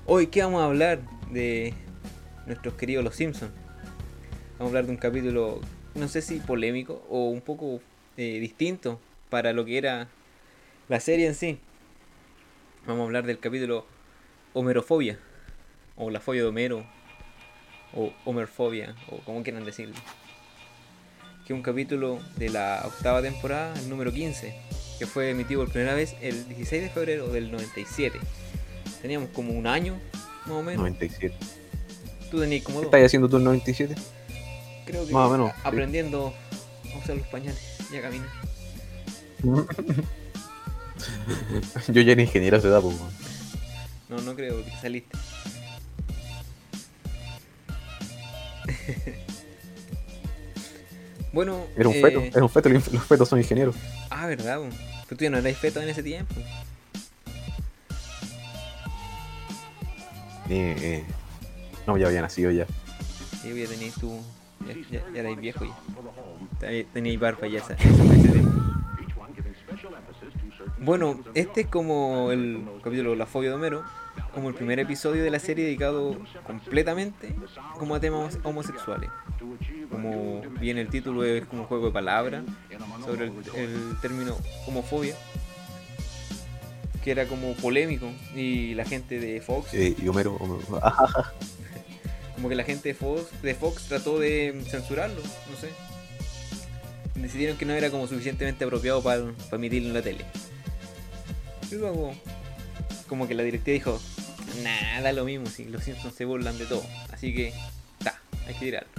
Hoy, 0.05 0.27
¿qué 0.27 0.43
vamos 0.43 0.61
a 0.61 0.65
hablar 0.65 0.99
de 1.31 1.73
nuestros 2.45 2.73
queridos 2.75 3.03
Los 3.03 3.15
Simpsons? 3.15 3.51
Vamos 4.57 4.61
a 4.61 4.65
hablar 4.69 4.85
de 4.85 4.91
un 4.91 4.97
capítulo, 4.97 5.59
no 5.95 6.07
sé 6.07 6.21
si 6.21 6.39
polémico 6.39 7.03
o 7.09 7.29
un 7.29 7.41
poco 7.41 7.81
eh, 8.17 8.39
distinto 8.39 8.99
para 9.29 9.53
lo 9.53 9.65
que 9.65 9.77
era 9.77 10.07
la 10.87 10.99
serie 10.99 11.27
en 11.27 11.35
sí. 11.35 11.59
Vamos 12.85 13.01
a 13.01 13.05
hablar 13.05 13.25
del 13.25 13.39
capítulo 13.39 13.85
Homerofobia, 14.53 15.17
o 15.95 16.09
la 16.11 16.19
fobia 16.19 16.43
de 16.43 16.47
Homero, 16.47 16.85
o 17.93 18.13
Homerfobia, 18.25 18.95
o 19.09 19.17
como 19.19 19.41
quieran 19.41 19.65
decirlo. 19.65 19.95
Que 21.47 21.53
es 21.53 21.57
un 21.57 21.63
capítulo 21.63 22.19
de 22.37 22.49
la 22.49 22.83
octava 22.85 23.21
temporada, 23.21 23.73
el 23.79 23.89
número 23.89 24.11
15, 24.11 24.55
que 24.99 25.05
fue 25.07 25.31
emitido 25.31 25.61
por 25.63 25.71
primera 25.71 25.95
vez 25.95 26.15
el 26.21 26.47
16 26.47 26.83
de 26.83 26.89
febrero 26.89 27.27
del 27.27 27.51
97 27.51 28.19
teníamos 29.05 29.29
como 29.29 29.53
un 29.53 29.67
año 29.67 29.99
más 30.45 30.55
o 30.55 30.63
menos. 30.63 30.77
97. 30.77 31.35
Tú 32.31 32.39
tenías 32.39 32.63
como 32.63 32.79
¿Qué 32.79 32.85
dos. 32.85 32.93
estás 32.93 33.05
haciendo 33.05 33.29
tú 33.29 33.37
en 33.37 33.43
97? 33.43 33.95
Creo 34.85 35.05
que 35.05 35.13
Más 35.13 35.27
o 35.27 35.31
menos, 35.31 35.51
sí. 35.51 35.57
aprendiendo 35.63 36.33
a 36.93 36.97
usar 36.97 37.15
los 37.17 37.27
pañales 37.27 37.61
y 37.91 37.97
a 37.97 38.01
caminar. 38.01 38.29
Yo 41.87 42.01
ya 42.01 42.13
era 42.13 42.21
ingeniero 42.21 42.55
a 42.55 42.59
esa 42.59 42.69
edad, 42.69 42.81
pues. 42.81 42.95
No, 44.09 44.17
no 44.21 44.35
creo 44.35 44.63
que 44.63 44.71
saliste. 44.81 45.17
bueno. 51.33 51.65
Era 51.75 51.89
un 51.89 51.95
eh, 51.95 52.01
feto, 52.01 52.21
era 52.21 52.43
un 52.43 52.49
feto, 52.49 52.69
los 52.69 53.05
fetos 53.05 53.27
son 53.29 53.39
ingenieros. 53.39 53.75
Ah, 54.09 54.27
verdad, 54.27 54.59
po. 54.59 54.69
Pero 55.07 55.17
tú 55.17 55.23
ya 55.23 55.29
no 55.29 55.37
eras 55.37 55.57
feto 55.57 55.81
en 55.81 55.89
ese 55.89 56.03
tiempo. 56.03 56.35
Eh, 60.49 60.75
eh. 60.79 61.03
No, 61.87 61.97
ya 61.97 62.07
había 62.07 62.21
nacido 62.21 62.51
ya. 62.51 62.65
Sí, 63.41 63.53
ya 63.53 63.67
tenías 63.67 63.95
tú. 63.95 64.21
Ya, 64.67 64.73
ya, 64.91 65.05
ya 65.13 65.19
erais 65.19 65.37
viejo 65.39 65.65
ya. 65.65 65.75
Te- 66.59 66.83
Teníais 66.85 67.19
barba 67.19 67.47
ya 67.47 67.59
esa. 67.59 67.75
Bueno, 70.79 71.19
este 71.33 71.61
es 71.61 71.67
como 71.67 72.31
el 72.31 72.63
capítulo 72.83 73.15
La 73.15 73.25
fobia 73.25 73.49
de 73.49 73.55
Homero, 73.55 73.83
como 74.33 74.49
el 74.49 74.55
primer 74.55 74.79
episodio 74.79 75.23
de 75.23 75.31
la 75.31 75.39
serie 75.39 75.65
dedicado 75.65 76.17
completamente 76.45 77.35
como 77.79 77.95
a 77.95 77.99
temas 77.99 78.39
homosexuales. 78.43 79.09
Como 79.89 80.41
bien 80.59 80.77
el 80.77 80.89
título 80.89 81.23
es 81.23 81.45
como 81.45 81.61
un 81.63 81.67
juego 81.67 81.87
de 81.87 81.91
palabras 81.91 82.43
sobre 83.05 83.25
el, 83.25 83.33
el 83.55 83.97
término 84.01 84.35
homofobia, 84.67 85.15
que 87.03 87.11
era 87.11 87.25
como 87.27 87.53
polémico 87.53 88.07
y 88.35 88.73
la 88.75 88.83
gente 88.85 89.19
de 89.19 89.41
Fox 89.41 89.73
Eh, 89.73 89.95
y 90.01 90.07
Homero. 90.07 90.37
Homero- 90.37 90.81
como 92.35 92.49
que 92.49 92.55
la 92.55 92.63
gente 92.63 92.89
de 92.89 92.95
Fox, 92.95 93.41
de 93.41 93.55
Fox 93.55 93.83
trató 93.87 94.19
de 94.19 94.61
censurarlo, 94.67 95.21
no 95.21 95.57
sé. 95.57 95.69
Decidieron 97.15 97.57
que 97.57 97.65
no 97.65 97.73
era 97.73 97.89
como 97.89 98.07
suficientemente 98.07 98.65
apropiado 98.65 99.01
para, 99.01 99.31
para 99.49 99.55
emitirlo 99.55 99.87
en 99.89 99.93
la 99.93 100.01
tele. 100.01 100.25
Y 101.71 101.75
luego, 101.75 102.13
como 103.07 103.27
que 103.27 103.33
la 103.33 103.43
directiva 103.43 103.73
dijo, 103.73 104.01
nada 104.63 105.13
lo 105.13 105.23
mismo, 105.23 105.47
si 105.47 105.65
los 105.65 105.83
Simpsons 105.83 106.13
se 106.13 106.25
burlan 106.25 106.57
de 106.57 106.65
todo. 106.65 106.83
Así 107.11 107.33
que, 107.33 107.53
ta, 108.03 108.19
hay 108.47 108.53
que 108.53 108.65
tirarlo. 108.65 108.89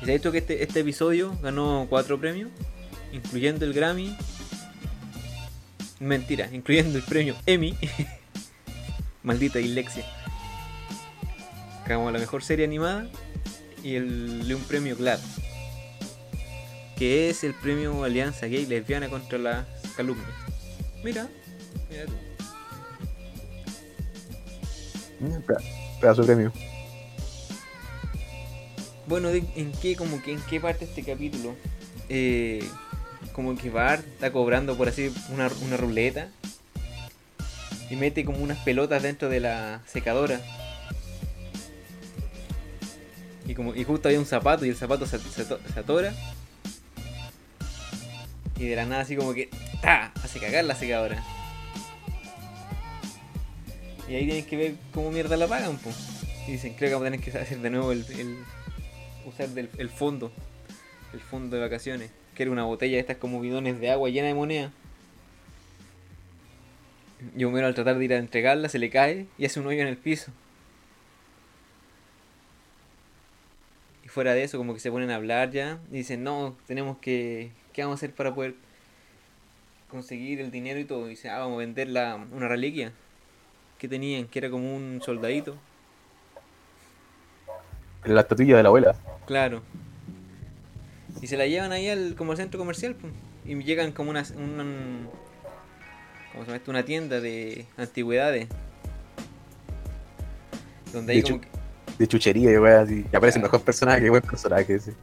Y 0.00 0.06
se 0.06 0.10
ha 0.10 0.14
dicho 0.14 0.32
que 0.32 0.38
este, 0.38 0.62
este 0.62 0.80
episodio 0.80 1.36
ganó 1.42 1.86
cuatro 1.90 2.18
premios, 2.18 2.50
incluyendo 3.12 3.66
el 3.66 3.74
Grammy. 3.74 4.16
Mentira, 6.00 6.48
incluyendo 6.50 6.96
el 6.96 7.04
premio 7.04 7.36
Emmy. 7.44 7.76
Maldita 9.22 9.58
dislexia 9.58 10.17
como 11.96 12.10
la 12.10 12.18
mejor 12.18 12.42
serie 12.42 12.64
animada 12.64 13.08
y 13.82 13.94
el 13.96 14.46
de 14.48 14.54
un 14.54 14.62
premio 14.62 14.96
GLAAD 14.96 15.20
que 16.96 17.30
es 17.30 17.44
el 17.44 17.54
premio 17.54 18.02
Alianza 18.04 18.46
Gay 18.46 18.66
Lesbiana 18.66 19.08
contra 19.08 19.38
las 19.38 19.66
calumnias 19.96 20.28
mira 21.04 21.28
mira 21.90 22.04
tú. 22.06 22.12
Mm, 25.20 25.40
peda- 25.42 25.60
Pedazo 26.00 26.24
premio. 26.24 26.52
bueno 29.06 29.30
en 29.30 29.72
qué 29.80 29.96
como 29.96 30.22
que 30.22 30.32
en 30.32 30.40
qué 30.42 30.60
parte 30.60 30.84
este 30.84 31.02
capítulo 31.02 31.54
Eh, 32.10 32.66
como 33.34 33.54
que 33.56 33.68
Bart 33.70 34.04
está 34.06 34.32
cobrando 34.32 34.76
por 34.76 34.88
así 34.88 35.12
una, 35.30 35.50
una 35.62 35.76
ruleta 35.76 36.28
y 37.90 37.96
mete 37.96 38.24
como 38.24 38.38
unas 38.38 38.58
pelotas 38.64 39.02
dentro 39.02 39.28
de 39.28 39.40
la 39.40 39.82
secadora 39.86 40.40
y 43.48 43.54
como 43.54 43.74
y 43.74 43.82
justo 43.82 44.06
había 44.08 44.20
un 44.20 44.26
zapato 44.26 44.64
y 44.64 44.68
el 44.68 44.76
zapato 44.76 45.06
se, 45.06 45.18
se 45.18 45.42
ato- 45.42 45.58
se 45.72 45.80
atora. 45.80 46.14
Y 48.58 48.66
de 48.68 48.76
la 48.76 48.84
nada 48.86 49.02
así 49.02 49.16
como 49.16 49.34
que 49.34 49.48
¡ta! 49.82 50.12
hace 50.22 50.38
cagar 50.38 50.64
la 50.64 50.74
secadora. 50.76 51.22
Y 54.08 54.14
ahí 54.14 54.24
tienes 54.26 54.46
que 54.46 54.56
ver 54.56 54.74
cómo 54.94 55.10
mierda 55.10 55.36
la 55.36 55.46
pagan 55.48 55.76
pues 55.78 55.96
y 56.46 56.52
dicen 56.52 56.74
creo 56.74 56.88
que 56.90 56.94
vamos 56.94 57.08
a 57.08 57.10
tener 57.10 57.24
que 57.32 57.36
hacer 57.38 57.58
de 57.58 57.68
nuevo 57.70 57.92
el, 57.92 58.04
usar 59.26 59.48
el 59.56 59.90
fondo 59.90 60.32
el 61.12 61.20
fondo 61.20 61.56
de 61.56 61.62
vacaciones 61.62 62.10
que 62.34 62.44
era 62.44 62.52
una 62.52 62.64
botella 62.64 62.94
de 62.94 63.00
estas 63.00 63.18
como 63.18 63.38
bidones 63.40 63.80
de 63.80 63.90
agua 63.90 64.08
llena 64.10 64.28
de 64.28 64.34
moneda. 64.34 64.72
Y 67.36 67.44
Homero 67.44 67.66
al 67.66 67.74
tratar 67.74 67.98
de 67.98 68.04
ir 68.04 68.12
a 68.14 68.18
entregarla 68.18 68.68
se 68.68 68.78
le 68.78 68.90
cae 68.90 69.26
y 69.38 69.44
hace 69.44 69.58
un 69.60 69.66
hoyo 69.66 69.80
en 69.82 69.88
el 69.88 69.96
piso 69.96 70.30
fuera 74.18 74.34
de 74.34 74.42
eso, 74.42 74.58
como 74.58 74.74
que 74.74 74.80
se 74.80 74.90
ponen 74.90 75.12
a 75.12 75.14
hablar 75.14 75.52
ya. 75.52 75.78
Y 75.92 75.98
dicen, 75.98 76.24
no, 76.24 76.56
tenemos 76.66 76.98
que... 76.98 77.52
¿Qué 77.72 77.82
vamos 77.82 77.94
a 77.94 77.98
hacer 78.00 78.12
para 78.12 78.34
poder 78.34 78.56
conseguir 79.88 80.40
el 80.40 80.50
dinero 80.50 80.80
y 80.80 80.84
todo? 80.84 81.06
Y 81.06 81.10
dicen, 81.10 81.30
ah, 81.30 81.38
vamos 81.38 81.54
a 81.54 81.58
vender 81.58 81.88
la, 81.88 82.16
una 82.32 82.48
reliquia 82.48 82.90
que 83.78 83.86
tenían, 83.86 84.26
que 84.26 84.40
era 84.40 84.50
como 84.50 84.74
un 84.74 85.00
soldadito. 85.04 85.56
La 88.06 88.22
estatuilla 88.22 88.56
de 88.56 88.62
la 88.64 88.68
abuela. 88.70 88.96
Claro. 89.24 89.62
Y 91.22 91.28
se 91.28 91.36
la 91.36 91.46
llevan 91.46 91.70
ahí 91.70 91.88
al, 91.88 92.16
como 92.16 92.32
al 92.32 92.38
centro 92.38 92.58
comercial. 92.58 92.96
pues. 92.96 93.12
Y 93.44 93.54
llegan 93.62 93.92
como 93.92 94.10
una... 94.10 94.24
un- 94.36 95.08
¿Cómo 96.32 96.42
se 96.42 96.46
llama 96.48 96.56
esto? 96.56 96.70
Una 96.72 96.84
tienda 96.84 97.20
de 97.20 97.66
antigüedades. 97.76 98.48
Donde 100.92 101.12
hay 101.12 101.22
como... 101.22 101.36
hecho- 101.36 101.57
De 101.98 102.06
chuchería 102.06 102.52
y 102.52 102.56
weá 102.58 102.82
así. 102.82 103.04
Y 103.12 103.16
aparece 103.16 103.38
el 103.38 103.42
Claro. 103.42 103.52
mejor 103.52 103.60
personaje, 103.62 104.02
qué 104.02 104.10
buen 104.10 104.22
personaje 104.22 104.74
ese. 104.74 104.94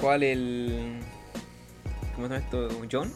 ¿Cuál 0.00 0.22
el... 0.22 1.00
¿Cómo 2.14 2.28
se 2.28 2.32
llama 2.34 2.44
esto? 2.44 2.68
¿John? 2.90 3.12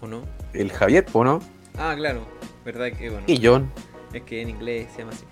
¿O 0.00 0.06
no? 0.06 0.22
El 0.52 0.70
Javier, 0.72 1.04
po, 1.04 1.24
¿no? 1.24 1.40
Ah, 1.78 1.94
claro. 1.96 2.26
¿Verdad 2.64 2.92
que 2.92 3.10
bueno? 3.10 3.24
Y 3.26 3.44
John. 3.44 3.70
Es 4.12 4.22
que 4.22 4.42
en 4.42 4.50
inglés 4.50 4.88
se 4.92 5.00
llama 5.00 5.12
así. 5.12 5.24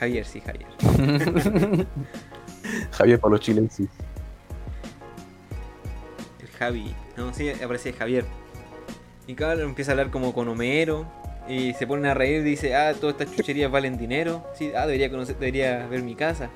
Javier, 0.00 0.24
sí, 0.24 0.40
Javier. 0.40 0.66
Javier 2.90 3.20
para 3.20 3.32
los 3.32 3.40
chilenses. 3.40 3.88
El 6.40 6.48
Javi. 6.48 6.94
No, 7.16 7.32
sí, 7.32 7.50
aparece 7.50 7.92
Javier. 7.92 8.24
Y 9.26 9.34
claro, 9.34 9.60
empieza 9.62 9.90
a 9.90 9.92
hablar 9.92 10.10
como 10.10 10.32
con 10.32 10.48
Homero. 10.48 11.06
Y 11.48 11.74
se 11.74 11.86
ponen 11.86 12.06
a 12.06 12.14
reír 12.14 12.40
y 12.40 12.44
dice, 12.44 12.74
ah, 12.74 12.94
todas 12.94 13.20
estas 13.20 13.36
chucherías 13.36 13.70
valen 13.70 13.98
dinero. 13.98 14.44
Sí, 14.54 14.72
ah, 14.76 14.86
debería 14.86 15.10
conocer, 15.10 15.36
debería 15.36 15.86
ver 15.86 16.02
mi 16.02 16.14
casa. 16.14 16.50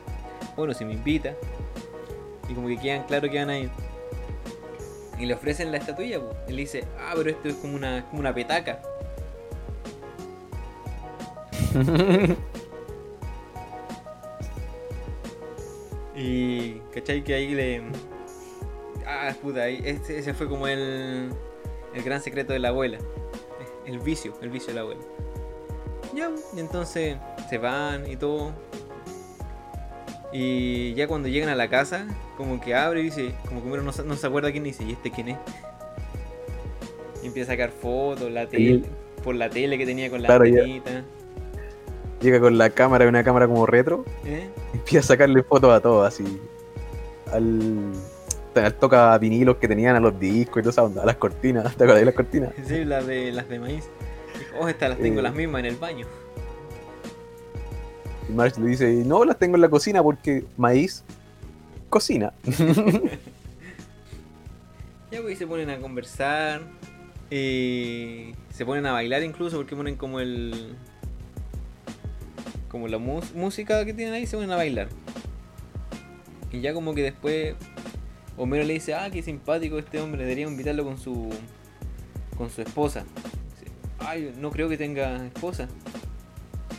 Bueno, 0.57 0.75
si 0.75 0.85
me 0.85 0.93
invita. 0.93 1.35
Y 2.49 2.55
como 2.55 2.69
que 2.69 2.78
quedan 2.78 3.05
claro 3.05 3.28
que 3.28 3.38
van 3.38 3.50
a 3.50 3.59
ir. 3.59 3.71
Y 5.19 5.26
le 5.26 5.35
ofrecen 5.35 5.73
la 5.73 5.78
estatuilla, 5.78 6.21
pues. 6.21 6.37
Él 6.49 6.57
dice, 6.57 6.85
ah, 6.99 7.12
pero 7.16 7.31
esto 7.31 7.49
es 7.49 7.55
como 7.57 7.75
una, 7.75 8.05
como 8.11 8.21
una 8.21 8.35
petaca. 8.35 8.81
Y, 16.16 16.81
¿cachai? 16.95 17.23
Que 17.23 17.35
ahí 17.35 17.55
le... 17.55 17.83
Ah, 19.07 19.35
puta, 19.40 19.64
ahí, 19.64 19.83
ese, 19.85 20.19
ese 20.19 20.33
fue 20.33 20.49
como 20.49 20.66
el, 20.66 21.31
el 21.95 22.02
gran 22.02 22.23
secreto 22.23 22.55
de 22.55 22.59
la 22.59 22.69
abuela. 22.69 22.99
El 23.87 23.99
vicio, 24.00 24.35
el 24.43 24.50
vicio 24.50 24.69
de 24.69 24.75
la 24.75 24.81
abuela. 24.83 25.00
Ya, 26.14 26.31
y 26.55 26.61
entonces 26.61 27.16
se 27.49 27.59
van 27.59 28.11
y 28.11 28.16
todo. 28.16 28.52
Y 30.33 30.93
ya 30.95 31.07
cuando 31.09 31.28
llegan 31.28 31.49
a 31.49 31.55
la 31.55 31.69
casa, 31.69 32.07
como 32.37 32.61
que 32.61 32.75
abre 32.75 33.00
y 33.00 33.05
dice, 33.05 33.35
como 33.49 33.62
que 33.62 33.69
uno 33.69 33.83
no, 33.83 33.93
se- 33.93 34.02
no 34.05 34.16
se 34.16 34.26
acuerda 34.26 34.50
quién 34.52 34.64
dice, 34.64 34.85
¿y 34.85 34.93
este 34.93 35.11
quién 35.11 35.28
es? 35.28 35.38
Y 37.23 37.26
empieza 37.28 37.52
a 37.52 37.55
sacar 37.55 37.71
fotos, 37.71 38.31
la 38.31 38.47
tele, 38.49 38.83
por 39.25 39.35
la 39.35 39.49
tele 39.49 39.78
que 39.78 39.87
tenía 39.87 40.11
con 40.11 40.21
la 40.23 40.26
Claro, 40.28 40.45
ya. 40.45 40.61
antenita. 40.61 41.05
Llega 42.21 42.40
con 42.40 42.59
la 42.59 42.71
cámara, 42.71 43.07
una 43.09 43.23
cámara 43.25 43.47
como 43.47 43.66
retro. 43.66 44.05
¿eh? 44.25 44.49
y 44.73 44.76
Empieza 44.78 45.00
a 45.00 45.02
sacarle 45.16 45.43
fotos 45.43 45.73
a 45.73 45.81
todos, 45.81 46.07
así. 46.07 46.40
Al. 47.33 47.93
Al 48.64 48.75
toca 48.75 49.16
vinilos 49.18 49.56
que 49.56 49.68
tenían 49.68 49.96
a 49.96 50.00
los 50.00 50.18
discos 50.18 50.58
y 50.58 50.62
toda 50.62 50.70
esa 50.70 50.82
onda, 50.82 51.04
las 51.04 51.16
cortinas. 51.16 51.64
¿Te 51.76 51.84
acuerdas 51.84 52.00
de 52.00 52.04
las 52.06 52.14
cortinas? 52.14 52.50
Sí, 52.66 52.84
las 52.84 53.06
de, 53.06 53.32
las 53.32 53.48
de 53.48 53.58
maíz. 53.58 53.88
Oh, 54.58 54.68
estas 54.68 54.90
las 54.90 54.98
tengo 54.98 55.20
Eh. 55.20 55.22
las 55.22 55.34
mismas 55.34 55.60
en 55.60 55.66
el 55.66 55.76
baño. 55.76 56.06
Y 58.28 58.32
Marge 58.32 58.60
le 58.60 58.68
dice, 58.68 58.86
no, 59.04 59.25
las 59.25 59.38
tengo 59.38 59.56
en 59.56 59.60
la 59.62 59.68
cocina 59.68 60.02
porque 60.02 60.44
maíz, 60.56 61.04
cocina. 61.88 62.32
Ya 65.10 65.22
pues 65.22 65.34
y 65.34 65.36
se 65.36 65.46
ponen 65.46 65.70
a 65.70 65.78
conversar. 65.78 66.62
Y 67.30 68.32
se 68.50 68.64
ponen 68.66 68.86
a 68.86 68.92
bailar 68.92 69.22
incluso 69.22 69.56
porque 69.56 69.76
ponen 69.76 69.94
como 69.94 70.18
el. 70.18 70.75
Como 72.68 72.88
la 72.88 72.98
música 72.98 73.84
que 73.84 73.94
tienen 73.94 74.14
ahí, 74.14 74.26
se 74.26 74.36
ponen 74.36 74.50
a 74.50 74.56
bailar. 74.56 74.88
Y 76.50 76.60
ya 76.60 76.75
como 76.75 76.92
que 76.94 77.02
después 77.02 77.54
Homero 78.37 78.64
le 78.64 78.75
dice, 78.75 78.95
ah, 78.95 79.11
qué 79.11 79.23
simpático 79.23 79.78
este 79.78 80.00
hombre, 80.00 80.23
debería 80.23 80.47
invitarlo 80.47 80.85
con 80.85 80.99
su. 80.99 81.31
con 82.37 82.50
su 82.50 82.62
esposa. 82.62 83.05
Sí. 83.59 83.66
ay, 83.99 84.33
no 84.38 84.50
creo 84.50 84.69
que 84.69 84.76
tenga 84.76 85.26
esposa. 85.26 85.69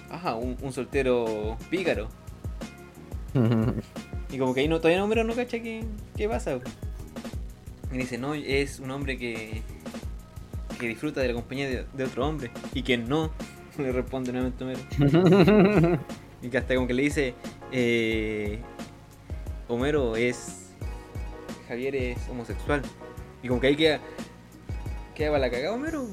Ajá, 0.10 0.36
un, 0.36 0.58
un 0.62 0.74
soltero 0.74 1.58
pícaro. 1.70 2.10
Y 4.30 4.38
como 4.38 4.54
que 4.54 4.62
ahí 4.62 4.68
no, 4.68 4.80
todavía 4.80 5.04
Homero 5.04 5.24
no 5.24 5.34
cacha 5.34 5.60
qué, 5.60 5.84
qué 6.16 6.28
pasa. 6.28 6.60
Y 7.92 7.98
dice, 7.98 8.18
no, 8.18 8.34
es 8.34 8.80
un 8.80 8.92
hombre 8.92 9.18
que, 9.18 9.62
que 10.80 10.88
disfruta 10.88 11.22
de 11.22 11.30
la 11.30 11.34
compañía 11.34 11.70
de, 11.70 11.86
de 11.94 12.04
otro 12.04 12.28
hombre. 12.28 12.52
Y 12.74 12.84
que 12.84 12.98
no, 12.98 13.32
le 13.78 13.92
responde 13.92 14.32
nuevamente 14.34 14.64
Homero. 14.64 16.00
Y 16.40 16.50
que 16.50 16.60
hasta 16.60 16.76
como 16.76 16.86
que 16.86 16.94
le 16.94 17.02
dice, 17.02 17.34
eh, 17.72 18.60
Homero 19.68 20.16
es... 20.16 20.67
Javier 21.68 21.96
es 21.96 22.30
homosexual. 22.30 22.82
Y 23.44 23.48
como 23.48 23.60
que 23.62 23.68
ahí 23.68 23.76
queda... 23.76 24.00
Queda 25.16 25.30
para 25.32 25.40
la 25.40 25.50
cagada 25.52 25.74
Homero. 25.76 26.06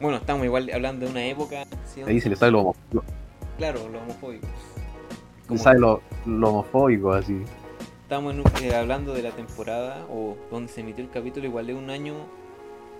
Bueno, 0.00 0.16
estamos 0.16 0.44
igual 0.46 0.70
hablando 0.72 1.04
de 1.06 1.10
una 1.12 1.24
época... 1.26 1.64
¿sí? 1.86 2.02
Ahí 2.02 2.20
se 2.20 2.28
le 2.30 2.36
sale 2.36 2.52
lo, 2.52 2.60
homo- 2.60 2.76
lo- 2.92 3.04
Claro, 3.58 3.88
lo 3.88 3.98
homofóbico. 4.00 4.46
le 4.46 5.46
Como 5.46 5.60
sale 5.60 5.78
lo, 5.80 6.00
lo 6.26 6.48
homofóbico 6.48 7.12
así. 7.12 7.42
Estamos 8.02 8.32
en 8.34 8.40
un- 8.40 8.64
eh, 8.64 8.74
hablando 8.74 9.12
de 9.12 9.22
la 9.22 9.30
temporada 9.32 10.06
o 10.10 10.36
donde 10.50 10.72
se 10.72 10.80
emitió 10.80 11.04
el 11.04 11.10
capítulo, 11.10 11.46
igual 11.46 11.66
de 11.66 11.74
un 11.74 11.90
año, 11.90 12.14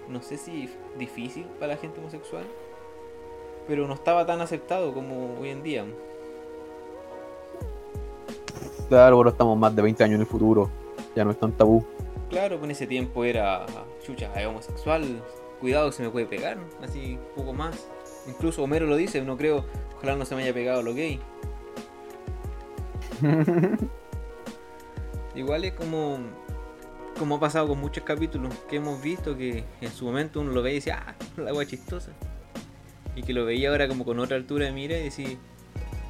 no 0.09 0.21
sé 0.23 0.37
si 0.37 0.69
difícil 0.99 1.45
para 1.59 1.73
la 1.75 1.79
gente 1.79 1.99
homosexual, 2.01 2.45
pero 3.67 3.89
no 3.89 3.95
estaba 3.95 4.27
tan 4.27 4.41
aceptado 4.43 4.93
como 4.93 5.39
hoy 5.41 5.49
en 5.49 5.63
día. 5.63 5.85
Claro, 8.89 9.17
ahora 9.17 9.31
estamos 9.31 9.57
más 9.57 9.75
de 9.75 9.83
20 9.83 10.05
años 10.05 10.15
en 10.17 10.21
el 10.23 10.27
futuro. 10.27 10.69
Ya 11.15 11.25
no 11.25 11.31
es 11.31 11.39
tan 11.39 11.53
tabú. 11.53 11.85
Claro, 12.29 12.63
en 12.63 12.71
ese 12.71 12.87
tiempo 12.87 13.25
era, 13.25 13.67
chucha, 14.05 14.33
es 14.41 14.47
homosexual, 14.47 15.23
cuidado 15.61 15.91
se 15.93 16.03
me 16.03 16.11
puede 16.11 16.27
pegar, 16.27 16.59
así 16.83 17.19
poco 17.35 17.53
más. 17.53 17.89
Incluso 18.29 18.63
Homero 18.63 18.87
lo 18.87 18.97
dice, 18.97 19.21
no 19.23 19.37
creo, 19.37 19.65
ojalá 19.97 20.17
no 20.17 20.25
se 20.25 20.35
me 20.37 20.43
haya 20.43 20.55
pegado 20.55 20.83
lo 20.83 20.95
gay. 20.95 21.21
Igual 25.35 25.65
es 25.65 25.73
como, 25.73 26.19
como 27.19 27.37
ha 27.37 27.41
pasado 27.41 27.69
con 27.69 27.79
muchos 27.79 28.05
capítulos 28.05 28.55
que 28.69 28.77
hemos 28.77 29.01
visto 29.03 29.37
que 29.37 29.65
en 29.81 29.91
su 29.91 30.05
momento 30.05 30.41
uno 30.41 30.53
lo 30.53 30.63
ve 30.63 30.73
y 30.73 30.75
dice, 30.77 30.93
ah, 30.93 31.15
la 31.37 31.51
agua 31.51 31.67
chistosa. 31.67 32.13
Y 33.17 33.23
que 33.23 33.33
lo 33.33 33.45
veía 33.45 33.71
ahora 33.71 33.89
como 33.89 34.05
con 34.05 34.19
otra 34.21 34.37
altura 34.37 34.67
de 34.67 34.73
mira 34.73 34.97
y 34.99 35.05
decía, 35.05 35.37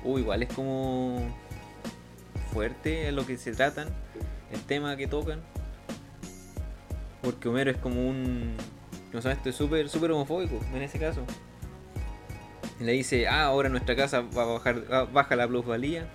uy, 0.04 0.20
igual 0.20 0.42
es 0.42 0.52
como 0.52 1.34
fuerte 2.52 3.08
a 3.08 3.12
lo 3.12 3.26
que 3.26 3.38
se 3.38 3.52
tratan, 3.52 3.88
el 4.52 4.60
tema 4.62 4.96
que 4.96 5.06
tocan. 5.06 5.40
Porque 7.22 7.48
Homero 7.48 7.70
es 7.70 7.76
como 7.76 8.08
un. 8.08 8.56
No 9.12 9.20
sé, 9.20 9.32
esto 9.32 9.48
es 9.50 9.56
súper, 9.56 9.88
súper 9.88 10.12
homofóbico 10.12 10.60
en 10.74 10.82
ese 10.82 10.98
caso. 10.98 11.22
Y 12.80 12.84
le 12.84 12.92
dice, 12.92 13.28
ah, 13.28 13.44
ahora 13.44 13.68
nuestra 13.68 13.94
casa 13.94 14.20
va 14.22 14.42
a 14.42 14.46
bajar, 14.46 14.90
va- 14.90 15.04
baja 15.04 15.36
la 15.36 15.46
plusvalía, 15.46 16.06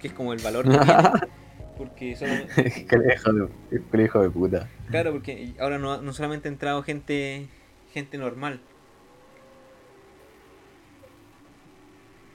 que 0.00 0.08
es 0.08 0.12
como 0.14 0.32
el 0.32 0.42
valor 0.42 0.64
que 0.64 0.70
tiene. 0.76 1.02
Porque 1.78 2.16
solamente, 2.16 2.86
Qué 2.88 4.02
hijo 4.02 4.22
de, 4.22 4.30
puta. 4.30 4.66
claro, 4.88 5.12
porque 5.12 5.52
ahora 5.60 5.78
no, 5.78 6.00
no 6.00 6.12
solamente 6.14 6.48
ha 6.48 6.52
entrado 6.52 6.82
gente, 6.82 7.48
gente 7.92 8.16
normal. 8.16 8.60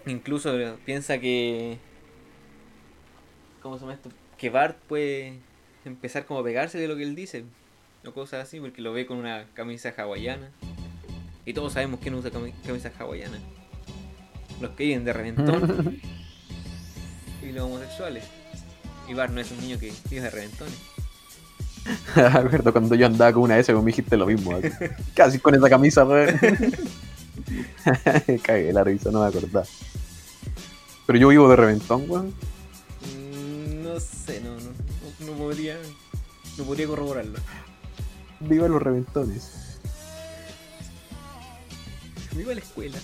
Incluso 0.05 0.51
piensa 0.85 1.19
que. 1.19 1.79
¿Cómo 3.63 3.75
se 3.77 3.81
llama 3.81 3.93
esto? 3.95 4.09
Que 4.41 4.49
Bart 4.49 4.75
puede 4.89 5.35
empezar 5.85 6.25
como 6.25 6.39
a 6.39 6.43
pegarse 6.43 6.79
de 6.79 6.87
lo 6.87 6.95
que 6.95 7.03
él 7.03 7.13
dice. 7.15 7.45
O 8.03 8.11
cosas 8.11 8.47
así, 8.47 8.59
porque 8.59 8.81
lo 8.81 8.91
ve 8.91 9.05
con 9.05 9.17
una 9.17 9.45
camisa 9.53 9.93
hawaiana. 9.95 10.49
Y 11.45 11.53
todos 11.53 11.73
sabemos 11.73 11.99
quién 12.01 12.15
usa 12.15 12.31
cami- 12.31 12.53
camisa 12.65 12.91
hawaiana. 12.97 13.37
Los 14.59 14.71
que 14.71 14.85
viven 14.85 15.05
de 15.05 15.13
reventón. 15.13 16.01
y 17.43 17.51
los 17.51 17.65
homosexuales. 17.65 18.23
Y 19.07 19.13
Bart 19.13 19.31
no 19.31 19.41
es 19.41 19.51
un 19.51 19.61
niño 19.61 19.77
que 19.77 19.93
vive 20.09 20.23
de 20.23 20.29
reventones. 20.31 20.73
Acuerdo 22.15 22.71
cuando 22.71 22.95
yo 22.95 23.05
andaba 23.05 23.33
con 23.33 23.43
una 23.43 23.59
S, 23.59 23.71
me 23.71 23.83
dijiste 23.85 24.17
lo 24.17 24.25
mismo. 24.25 24.55
así. 24.55 24.69
Casi 25.13 25.37
con 25.37 25.53
esa 25.53 25.69
camisa, 25.69 26.03
weón. 26.03 26.39
Cagué 28.41 28.73
la 28.73 28.83
risa, 28.83 29.11
no 29.11 29.21
me 29.21 29.27
acordaba. 29.27 29.67
Pero 31.05 31.19
yo 31.19 31.27
vivo 31.27 31.47
de 31.47 31.55
reventón, 31.57 32.05
weón. 32.09 32.33
No 34.01 34.33
sé, 34.33 34.41
no, 34.41 34.51
no, 34.55 35.31
no, 35.31 35.37
podría. 35.37 35.77
No 36.57 36.63
podría 36.63 36.87
corroborarlo. 36.87 37.39
Vivo 38.39 38.65
en 38.65 38.71
los 38.71 38.81
reventones. 38.81 39.51
Viva 42.35 42.53
la 42.53 42.61
escuela. 42.61 42.97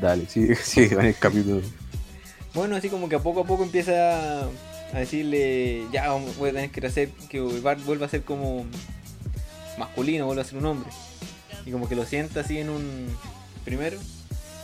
Dale, 0.00 0.26
sigue, 0.28 0.54
sigue 0.56 0.94
con 0.94 1.04
el 1.06 1.16
capítulo. 1.16 1.62
Bueno, 2.54 2.76
así 2.76 2.88
como 2.88 3.08
que 3.08 3.16
a 3.16 3.20
poco 3.22 3.40
a 3.40 3.44
poco 3.46 3.62
empieza 3.62 4.42
a 4.42 4.98
decirle, 4.98 5.86
ya 5.92 6.10
voy 6.12 6.50
a 6.50 6.52
tener 6.52 6.70
que 6.70 6.86
hacer 6.86 7.10
que 7.28 7.40
Bart 7.40 7.84
vuelva 7.84 8.06
a 8.06 8.08
ser 8.08 8.22
como 8.24 8.64
masculino, 9.78 10.26
vuelva 10.26 10.42
a 10.42 10.46
ser 10.46 10.58
un 10.58 10.66
hombre. 10.66 10.90
Y 11.66 11.70
como 11.72 11.88
que 11.88 11.94
lo 11.94 12.04
sienta 12.04 12.40
así 12.40 12.58
en 12.58 12.70
un 12.70 13.08
primero, 13.64 13.98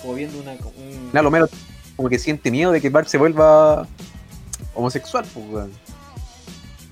como 0.03 0.15
viendo 0.15 0.39
una 0.41 0.53
un- 0.53 1.11
menos 1.31 1.51
como 1.97 2.09
que 2.09 2.19
siente 2.19 2.51
miedo 2.51 2.73
de 2.73 2.81
que 2.81 2.91
Bart 2.91 3.09
se 3.09 3.19
vuelva 3.19 3.87
homosexual, 4.75 5.25
pues, 5.33 5.47
weón. 5.49 5.73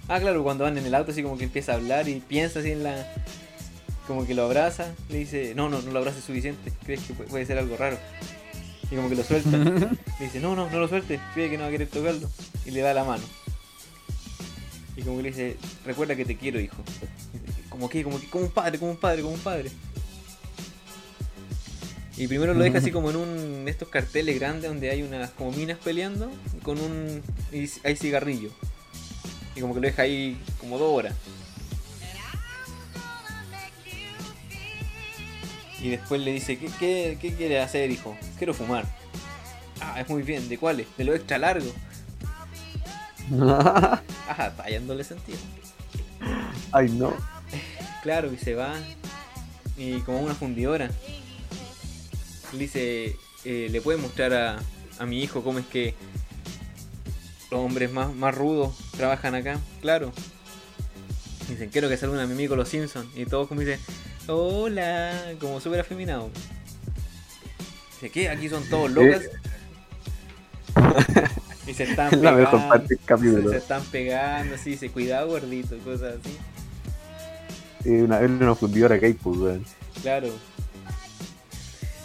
Ah, 0.09 0.21
claro, 0.21 0.43
cuando 0.43 0.65
van 0.65 0.77
en 0.79 0.87
el 0.87 0.95
auto 0.95 1.12
así 1.12 1.23
como 1.23 1.38
que 1.38 1.45
empieza 1.45 1.73
a 1.73 1.77
hablar 1.77 2.09
y 2.09 2.21
piensa 2.21 2.61
así 2.61 2.71
en 2.73 2.83
la 2.85 3.07
como 4.07 4.27
que 4.27 4.35
lo 4.35 4.45
abraza, 4.45 4.93
le 5.09 5.19
dice, 5.19 5.55
"No, 5.55 5.69
no, 5.69 5.81
no 5.81 5.93
lo 5.93 5.99
abraces 6.01 6.25
suficiente, 6.25 6.73
crees 6.85 7.01
que 7.03 7.15
pu- 7.15 7.25
puede 7.27 7.47
ser 7.47 7.57
algo 7.59 7.77
raro." 7.77 7.97
Y 8.91 8.97
como 8.97 9.09
que 9.09 9.15
lo 9.15 9.23
suelta. 9.25 9.51
Le 10.19 10.27
dice, 10.27 10.38
no, 10.41 10.55
no, 10.55 10.69
no 10.69 10.79
lo 10.79 10.87
sueltes, 10.87 11.19
cree 11.33 11.49
que 11.49 11.57
no 11.57 11.62
va 11.62 11.69
a 11.69 11.73
querer 11.73 11.88
tocarlo. 11.88 12.29
Y 12.67 12.73
le 12.73 12.81
da 12.81 12.93
la 12.93 13.05
mano. 13.05 13.23
Y 14.97 15.03
como 15.03 15.17
que 15.17 15.23
le 15.23 15.29
dice, 15.31 15.57
recuerda 15.87 16.15
que 16.15 16.27
te 16.27 16.37
quiero, 16.37 16.61
hijo. 16.61 16.77
Como 17.71 17.88
que, 17.88 18.05
como 18.05 18.21
que, 18.21 18.29
como 18.29 18.45
un 18.45 18.51
padre, 18.51 18.79
como 18.79 18.91
un 18.91 18.99
padre, 18.99 19.23
como 19.23 19.33
un 19.35 19.41
padre. 19.41 19.71
Y 22.23 22.29
primero 22.29 22.55
lo 22.55 22.63
deja 22.63 22.79
así 22.79 22.93
como 22.93 23.11
en 23.11 23.17
un 23.17 23.65
estos 23.67 23.89
carteles 23.89 24.39
grandes 24.39 24.71
donde 24.71 24.89
hay 24.91 25.03
unas 25.03 25.31
como 25.31 25.51
minas 25.51 25.77
peleando 25.83 26.31
con 26.63 26.79
un 26.79 27.21
y 27.51 27.69
hay 27.83 27.97
cigarrillo. 27.97 28.51
Y 29.57 29.61
como 29.61 29.75
que 29.75 29.81
lo 29.81 29.87
deja 29.89 30.03
ahí 30.03 30.39
como 30.61 30.79
dos 30.79 30.97
horas. 30.97 31.17
Y 35.81 35.89
después 35.89 36.21
le 36.21 36.33
dice, 36.33 36.61
¿qué, 36.61 36.71
qué, 36.79 37.19
qué 37.21 37.35
quiere 37.35 37.59
hacer, 37.59 37.91
hijo? 37.91 38.17
Quiero 38.39 38.55
fumar. 38.55 38.87
Ah, 39.81 40.01
es 40.01 40.09
muy 40.09 40.23
bien, 40.23 40.49
¿de 40.49 40.59
cuáles? 40.59 40.87
De 40.97 41.03
lo 41.03 41.17
extra 41.17 41.39
largo. 41.39 41.73
Ajá, 44.29 44.47
está 44.47 45.03
sentido. 45.03 45.39
Ay, 46.71 46.89
no. 46.89 47.15
Claro, 48.05 48.33
y 48.33 48.39
se 48.39 48.55
va. 48.55 48.75
Y 49.77 49.99
como 50.03 50.21
una 50.21 50.37
fundidora. 50.37 50.89
Le 52.53 52.59
dice, 52.59 53.17
eh, 53.45 53.69
le 53.71 53.81
puede 53.81 53.99
mostrar 53.99 54.33
a, 54.35 54.59
a 54.99 55.07
mi 55.07 55.23
hijo 55.23 55.43
cómo 55.43 55.59
es 55.59 55.67
que 55.67 55.95
los 57.51 57.61
hombres 57.61 57.93
más, 57.93 58.15
más 58.15 58.35
rudos 58.35 58.75
trabajan 58.97 59.35
acá. 59.35 59.59
Claro. 59.81 60.12
Dicen, 61.49 61.71
quiero 61.71 61.88
que 61.88 61.97
salga 61.97 62.15
un 62.15 62.21
amigo 62.21 62.57
los 62.57 62.69
Simpsons. 62.69 63.09
Y 63.15 63.27
todos 63.27 63.49
como 63.49 63.61
dicen, 63.61 63.79
hola, 64.27 65.35
como 65.38 65.61
súper 65.61 65.81
afeminado. 65.81 66.31
Dice, 67.95 68.11
¿qué? 68.11 68.29
Aquí 68.31 68.49
son 68.49 68.65
todos 68.69 68.91
locas. 68.91 69.23
y 71.67 71.75
se 71.75 71.85
están 71.85 72.15
Es 72.15 72.21
la 72.21 72.33
mejor 72.33 72.53
pegando, 72.53 72.69
parte 72.69 72.97
del 72.97 73.43
se, 73.43 73.51
se 73.51 73.57
están 73.59 73.85
pegando, 73.85 74.55
así, 74.55 74.71
dice, 74.71 74.91
cuidado 74.91 75.29
gordito, 75.29 75.77
cosas 75.79 76.17
así. 76.21 76.38
Una, 77.85 78.55
fundidora 78.55 78.99
que 78.99 79.07
hay, 79.07 79.12
pues, 79.12 79.37
weón. 79.37 79.65
Claro. 80.01 80.29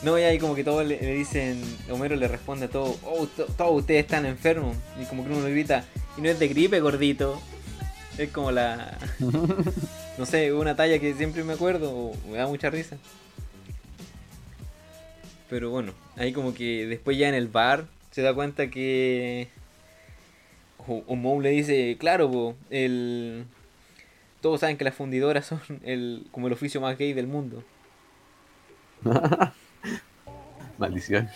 No, 0.03 0.17
y 0.19 0.21
ahí 0.23 0.37
como 0.37 0.53
que 0.55 0.63
todos 0.63 0.85
le, 0.85 0.99
le 1.01 1.13
dicen, 1.15 1.59
Homero 1.89 2.15
le 2.15 2.27
responde 2.27 2.65
a 2.65 2.69
todo, 2.69 2.97
oh, 3.03 3.25
to- 3.27 3.45
todos 3.57 3.79
ustedes 3.81 4.01
están 4.05 4.25
enfermos. 4.25 4.77
Y 5.01 5.05
como 5.05 5.23
que 5.25 5.31
uno 5.31 5.43
le 5.43 5.51
grita, 5.51 5.85
y 6.17 6.21
no 6.21 6.29
es 6.29 6.37
de 6.39 6.47
gripe, 6.47 6.79
gordito. 6.79 7.41
Es 8.17 8.29
como 8.31 8.51
la... 8.51 8.97
No 10.17 10.25
sé, 10.25 10.51
una 10.51 10.75
talla 10.75 10.97
que 10.97 11.13
siempre 11.13 11.43
me 11.43 11.53
acuerdo, 11.53 11.91
o 11.91 12.15
me 12.31 12.37
da 12.37 12.47
mucha 12.47 12.71
risa. 12.71 12.97
Pero 15.49 15.69
bueno, 15.69 15.93
ahí 16.15 16.33
como 16.33 16.53
que 16.55 16.87
después 16.87 17.17
ya 17.17 17.29
en 17.29 17.35
el 17.35 17.47
bar 17.47 17.85
se 18.11 18.21
da 18.23 18.33
cuenta 18.33 18.69
que... 18.69 19.47
O, 20.87 21.03
o 21.05 21.15
Moe 21.15 21.43
le 21.43 21.49
dice, 21.51 21.97
claro, 21.99 22.31
po, 22.31 22.55
el... 22.69 23.45
Todos 24.41 24.59
saben 24.61 24.77
que 24.77 24.83
las 24.85 24.95
fundidoras 24.95 25.45
son 25.45 25.59
el, 25.83 26.25
como 26.31 26.47
el 26.47 26.53
oficio 26.53 26.81
más 26.81 26.97
gay 26.97 27.13
del 27.13 27.27
mundo. 27.27 27.63
Maldición. 30.77 31.29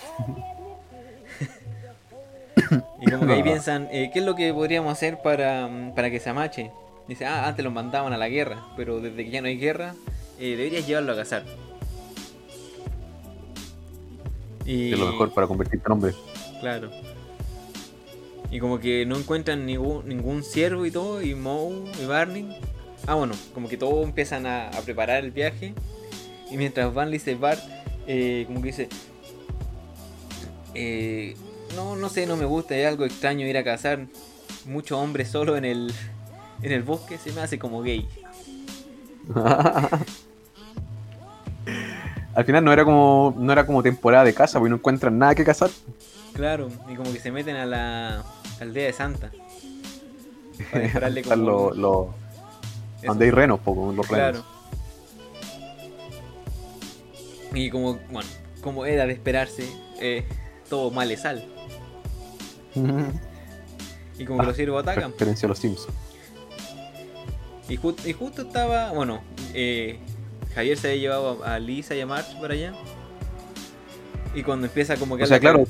Y 3.01 3.11
como 3.11 3.27
que 3.27 3.33
ahí 3.33 3.43
piensan, 3.43 3.87
eh, 3.91 4.11
¿qué 4.13 4.19
es 4.19 4.25
lo 4.25 4.35
que 4.35 4.53
podríamos 4.53 4.91
hacer 4.91 5.21
para, 5.21 5.67
mm, 5.67 5.95
para 5.95 6.09
que 6.09 6.19
se 6.19 6.29
amache? 6.29 6.71
Dice, 7.07 7.25
ah, 7.25 7.47
antes 7.47 7.63
los 7.65 7.73
mandaban 7.73 8.13
a 8.13 8.17
la 8.17 8.29
guerra, 8.29 8.63
pero 8.77 9.01
desde 9.01 9.25
que 9.25 9.31
ya 9.31 9.41
no 9.41 9.47
hay 9.47 9.57
guerra, 9.57 9.95
eh, 10.39 10.55
deberías 10.55 10.87
llevarlo 10.87 11.13
a 11.13 11.15
cazar. 11.15 11.43
Y, 14.65 14.93
Es 14.93 14.99
lo 14.99 15.07
mejor 15.07 15.33
para 15.33 15.47
convertirte 15.47 15.85
en 15.85 15.91
hombre. 15.91 16.13
Claro. 16.59 16.91
Y 18.51 18.59
como 18.59 18.79
que 18.79 19.05
no 19.05 19.17
encuentran 19.17 19.65
ningún, 19.65 20.07
ningún 20.07 20.43
ciervo 20.43 20.85
y 20.85 20.91
todo, 20.91 21.21
y 21.21 21.35
Moe 21.35 21.85
y 22.01 22.05
Barney. 22.05 22.57
Ah, 23.07 23.15
bueno, 23.15 23.33
como 23.53 23.67
que 23.67 23.77
todos 23.77 24.05
empiezan 24.05 24.45
a, 24.45 24.67
a 24.69 24.81
preparar 24.81 25.23
el 25.23 25.31
viaje. 25.31 25.73
Y 26.51 26.57
mientras 26.57 26.93
van, 26.93 27.09
le 27.09 27.13
dice 27.13 27.35
Bart, 27.35 27.61
eh, 28.07 28.43
como 28.45 28.61
que 28.61 28.67
dice: 28.67 28.89
eh, 30.75 31.35
No, 31.75 31.95
no 31.95 32.09
sé, 32.09 32.25
no 32.25 32.35
me 32.37 32.45
gusta, 32.45 32.75
es 32.75 32.87
algo 32.87 33.05
extraño 33.05 33.45
ir 33.47 33.57
a 33.57 33.63
cazar. 33.63 34.05
Muchos 34.65 34.97
hombres 34.97 35.29
solo 35.29 35.57
en 35.57 35.65
el, 35.65 35.91
en 36.61 36.71
el 36.71 36.83
bosque 36.83 37.17
se 37.17 37.31
me 37.31 37.41
hace 37.41 37.57
como 37.59 37.81
gay. 37.81 38.07
Al 42.33 42.45
final 42.45 42.63
no 42.63 42.71
era 42.71 42.85
como 42.85 43.35
no 43.37 43.51
era 43.51 43.65
como 43.65 43.83
temporada 43.83 44.23
de 44.23 44.33
caza, 44.33 44.57
porque 44.59 44.69
no 44.69 44.77
encuentran 44.77 45.17
nada 45.17 45.35
que 45.35 45.43
cazar. 45.43 45.69
Claro, 46.33 46.69
y 46.89 46.95
como 46.95 47.11
que 47.11 47.19
se 47.19 47.31
meten 47.31 47.55
a 47.57 47.65
la 47.65 48.23
aldea 48.61 48.85
de 48.87 48.93
Santa. 48.93 49.31
Para 50.71 50.83
dispararle 50.83 51.23
como- 51.23 52.15
donde 53.03 53.25
hay 53.25 53.31
renos, 53.31 53.59
poco, 53.59 53.91
los 53.91 54.05
Claro. 54.07 54.31
renos. 54.33 54.45
Y 57.53 57.69
como, 57.69 57.95
bueno, 58.11 58.29
como 58.61 58.85
era 58.85 59.05
de 59.05 59.13
esperarse, 59.13 59.67
eh, 59.99 60.23
todo 60.71 60.89
mal 60.89 61.07
le 61.09 61.17
sal. 61.17 61.43
Y 64.17 64.25
como 64.25 64.39
que 64.39 64.43
Ah, 64.45 64.47
los 64.47 64.55
siervos 64.55 64.81
atacan. 64.81 65.11
Referencia 65.11 65.45
a 65.45 65.49
los 65.49 65.59
Simpsons. 65.59 65.93
Y, 67.67 67.77
ju- 67.77 67.95
y 68.05 68.13
justo 68.13 68.41
estaba, 68.43 68.91
bueno, 68.91 69.21
eh, 69.53 69.99
Javier 70.55 70.77
se 70.77 70.87
había 70.89 71.01
llevado 71.01 71.43
a, 71.43 71.59
Lisa 71.59 71.93
y 71.95 72.01
a 72.01 72.05
March 72.05 72.39
para 72.39 72.53
allá. 72.53 72.73
Y 74.33 74.43
cuando 74.43 74.67
empieza 74.67 74.95
como 74.95 75.17
que... 75.17 75.23
O 75.23 75.27
sea, 75.27 75.39
claro. 75.39 75.65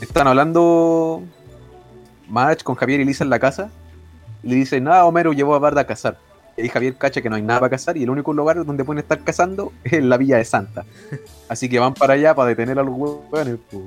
Están 0.00 0.26
hablando 0.26 1.22
March 2.28 2.62
con 2.62 2.74
Javier 2.74 3.00
y 3.00 3.04
Lisa 3.04 3.24
en 3.24 3.30
la 3.30 3.38
casa. 3.38 3.70
Y 4.42 4.48
le 4.48 4.54
dicen, 4.56 4.84
nada, 4.84 5.04
Homero 5.04 5.32
llevó 5.32 5.54
a 5.54 5.58
Bart 5.58 5.76
a 5.78 5.86
cazar. 5.86 6.18
Y 6.56 6.68
Javier 6.68 6.94
cacha 6.96 7.20
que 7.20 7.28
no 7.28 7.36
hay 7.36 7.42
nada 7.42 7.60
para 7.60 7.70
cazar 7.70 7.96
y 7.96 8.02
el 8.02 8.10
único 8.10 8.32
lugar 8.32 8.64
donde 8.64 8.84
pueden 8.84 9.00
estar 9.00 9.22
cazando 9.22 9.72
es 9.84 9.92
en 9.94 10.08
la 10.08 10.16
villa 10.16 10.38
de 10.38 10.44
Santa. 10.44 10.84
Así 11.48 11.68
que 11.68 11.78
van 11.78 11.94
para 11.94 12.14
allá 12.14 12.34
para 12.34 12.48
detener 12.48 12.78
a 12.78 12.82
los 12.82 12.94
hueones. 12.96 13.58
pues. 13.70 13.82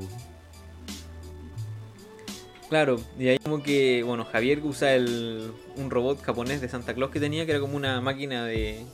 Claro, 2.70 3.00
y 3.18 3.30
ahí 3.30 3.40
como 3.40 3.64
que, 3.64 4.04
bueno, 4.04 4.26
Javier 4.26 4.60
usa 4.64 4.94
el, 4.94 5.52
un 5.76 5.90
robot 5.90 6.22
japonés 6.22 6.62
de 6.62 6.70
Santa 6.70 6.94
Claus 6.94 7.10
que 7.10 7.20
tenía, 7.20 7.48
que 7.48 7.52
era 7.52 7.60
como 7.60 7.76
una 7.76 8.00
máquina 8.00 8.46
de, 8.46 8.86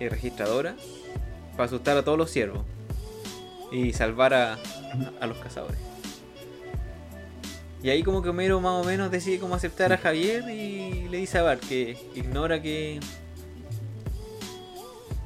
de 0.00 0.08
registradora, 0.08 0.74
para 1.52 1.64
asustar 1.64 1.96
a 1.96 2.02
todos 2.02 2.18
los 2.18 2.28
ciervos 2.28 2.62
y 3.70 3.92
salvar 3.92 4.34
a, 4.34 4.58
a 5.20 5.26
los 5.28 5.36
cazadores. 5.38 5.89
Y 7.82 7.88
ahí 7.88 8.02
como 8.02 8.22
que 8.22 8.28
Homero 8.28 8.60
más 8.60 8.72
o 8.72 8.84
menos 8.84 9.10
decide 9.10 9.38
cómo 9.38 9.54
aceptar 9.54 9.92
a 9.92 9.96
Javier 9.96 10.48
y 10.50 11.08
le 11.08 11.18
dice 11.18 11.38
a 11.38 11.42
Bart 11.42 11.62
que 11.66 11.96
ignora 12.14 12.60
que... 12.60 13.00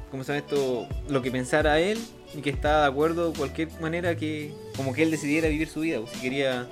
¿Cómo 0.09 0.23
se 0.23 0.33
llama 0.33 0.45
esto? 0.45 0.87
Lo 1.09 1.21
que 1.21 1.31
pensara 1.31 1.79
él 1.79 1.99
y 2.33 2.41
que 2.41 2.49
está 2.49 2.81
de 2.81 2.87
acuerdo 2.87 3.31
de 3.31 3.37
cualquier 3.37 3.69
manera 3.81 4.15
que... 4.15 4.53
Como 4.77 4.93
que 4.93 5.03
él 5.03 5.11
decidiera 5.11 5.49
vivir 5.49 5.67
su 5.67 5.81
vida, 5.81 5.99
o 5.99 6.07
si 6.07 6.17
quería 6.19 6.67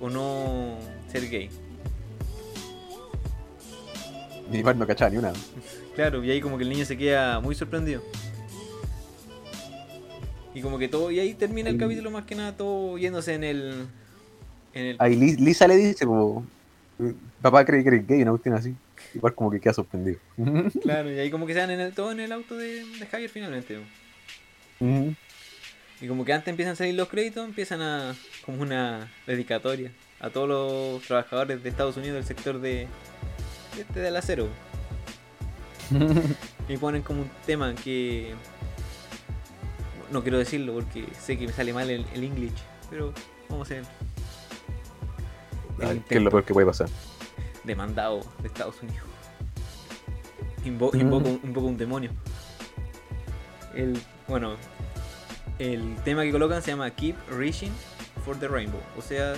o 0.00 0.08
no 0.08 0.78
ser 1.10 1.28
gay. 1.28 1.50
Y 4.52 4.62
Bart 4.62 4.78
no 4.78 4.86
cachaba 4.86 5.10
ni 5.10 5.16
una. 5.16 5.32
Claro, 5.94 6.22
y 6.22 6.30
ahí 6.30 6.40
como 6.40 6.56
que 6.56 6.62
el 6.62 6.70
niño 6.70 6.84
se 6.84 6.96
queda 6.96 7.40
muy 7.40 7.56
sorprendido. 7.56 8.04
Y 10.54 10.62
como 10.62 10.78
que 10.78 10.86
todo, 10.86 11.10
y 11.10 11.18
ahí 11.18 11.34
termina 11.34 11.70
el 11.70 11.76
capítulo 11.76 12.12
más 12.12 12.24
que 12.24 12.36
nada 12.36 12.56
todo 12.56 12.96
yéndose 12.98 13.34
en 13.34 13.42
el... 13.42 13.88
En 14.74 14.84
el 14.86 14.96
Ahí 14.98 15.16
Li- 15.16 15.36
Lisa 15.36 15.66
le 15.66 15.76
dice, 15.76 16.04
como, 16.06 16.46
papá 17.42 17.64
cree 17.64 17.82
que 17.82 17.88
eres 17.88 18.06
gay, 18.06 18.22
una 18.22 18.32
cuestión 18.32 18.54
así. 18.54 18.74
Bart 19.14 19.34
como 19.34 19.50
que 19.50 19.60
queda 19.60 19.72
sorprendido. 19.72 20.18
claro, 20.82 21.10
y 21.12 21.18
ahí 21.18 21.30
como 21.30 21.46
que 21.46 21.54
se 21.54 21.60
dan 21.60 21.70
en 21.70 21.80
el, 21.80 21.92
todo 21.94 22.12
en 22.12 22.20
el 22.20 22.32
auto 22.32 22.56
de, 22.56 22.84
de 22.84 23.06
Javier 23.06 23.30
finalmente. 23.30 23.78
Y 26.00 26.06
como 26.06 26.24
que 26.24 26.32
antes 26.32 26.48
empiezan 26.48 26.74
a 26.74 26.76
salir 26.76 26.94
los 26.94 27.08
créditos, 27.08 27.44
empiezan 27.44 27.80
a... 27.82 28.14
como 28.44 28.62
una 28.62 29.10
dedicatoria 29.26 29.90
a 30.20 30.30
todos 30.30 30.48
los 30.48 31.02
trabajadores 31.02 31.62
de 31.62 31.68
Estados 31.68 31.96
Unidos 31.96 32.14
del 32.16 32.24
sector 32.24 32.60
de... 32.60 32.86
Este 33.78 34.00
del 34.00 34.16
acero. 34.16 34.48
Y 36.68 36.76
ponen 36.76 37.00
como 37.00 37.22
un 37.22 37.30
tema 37.46 37.74
que. 37.74 38.34
No 40.12 40.22
quiero 40.22 40.36
decirlo 40.36 40.74
porque 40.74 41.04
sé 41.18 41.38
que 41.38 41.46
me 41.46 41.52
sale 41.54 41.72
mal 41.72 41.88
el, 41.88 42.04
el 42.12 42.24
English, 42.24 42.52
pero 42.90 43.14
vamos 43.48 43.70
a 43.70 43.74
ver. 43.74 43.84
Ay, 45.80 46.02
¿Qué 46.08 46.16
es 46.16 46.22
lo 46.22 46.30
peor 46.30 46.44
que 46.44 46.52
puede 46.54 46.66
pasar? 46.66 46.88
demandado 47.64 48.20
de 48.40 48.48
Estados 48.48 48.82
Unidos. 48.82 49.06
Invo- 50.64 50.94
invoco, 50.98 51.28
un- 51.28 51.40
invoco 51.44 51.66
un 51.66 51.76
demonio. 51.76 52.10
El, 53.74 54.00
bueno, 54.26 54.54
el 55.58 55.94
tema 56.04 56.22
que 56.22 56.32
colocan 56.32 56.62
se 56.62 56.70
llama 56.70 56.90
Keep 56.90 57.16
Reaching 57.30 57.72
for 58.24 58.36
the 58.38 58.48
Rainbow. 58.48 58.80
O 58.96 59.02
sea, 59.02 59.34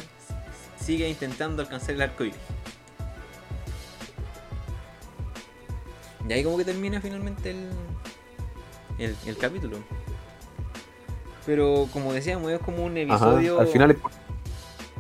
sigue 0.79 1.09
intentando 1.09 1.61
alcanzar 1.63 1.91
el 1.97 2.03
arco 2.03 2.25
iris. 2.25 2.37
Y 6.29 6.33
ahí 6.33 6.45
como 6.45 6.57
que 6.59 6.65
termina 6.65 7.01
finalmente 7.01 7.51
el, 7.51 7.69
el, 8.99 9.17
el 9.27 9.37
capítulo. 9.37 9.79
Pero 11.45 11.89
como 11.93 12.13
decíamos, 12.13 12.51
es 12.53 12.61
como 12.61 12.85
un 12.85 12.93
Ajá, 12.93 13.03
episodio... 13.03 13.59
Al 13.61 13.67
final 13.67 13.91
es 13.91 13.97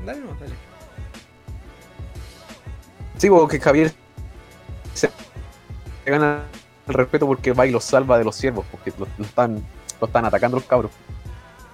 Dale, 0.04 0.20
no, 0.20 0.34
dale. 0.40 0.54
Sí, 3.20 3.28
porque 3.28 3.60
Javier 3.60 3.92
se 4.94 5.10
gana 6.06 6.44
el 6.88 6.94
respeto 6.94 7.26
porque 7.26 7.52
va 7.52 7.66
y 7.66 7.70
los 7.70 7.84
salva 7.84 8.16
de 8.16 8.24
los 8.24 8.34
siervos, 8.34 8.64
porque 8.70 8.94
lo, 8.98 9.06
lo 9.18 9.24
están, 9.26 9.62
lo 10.00 10.06
están 10.06 10.24
atacando 10.24 10.56
los 10.56 10.64
cabros. 10.64 10.90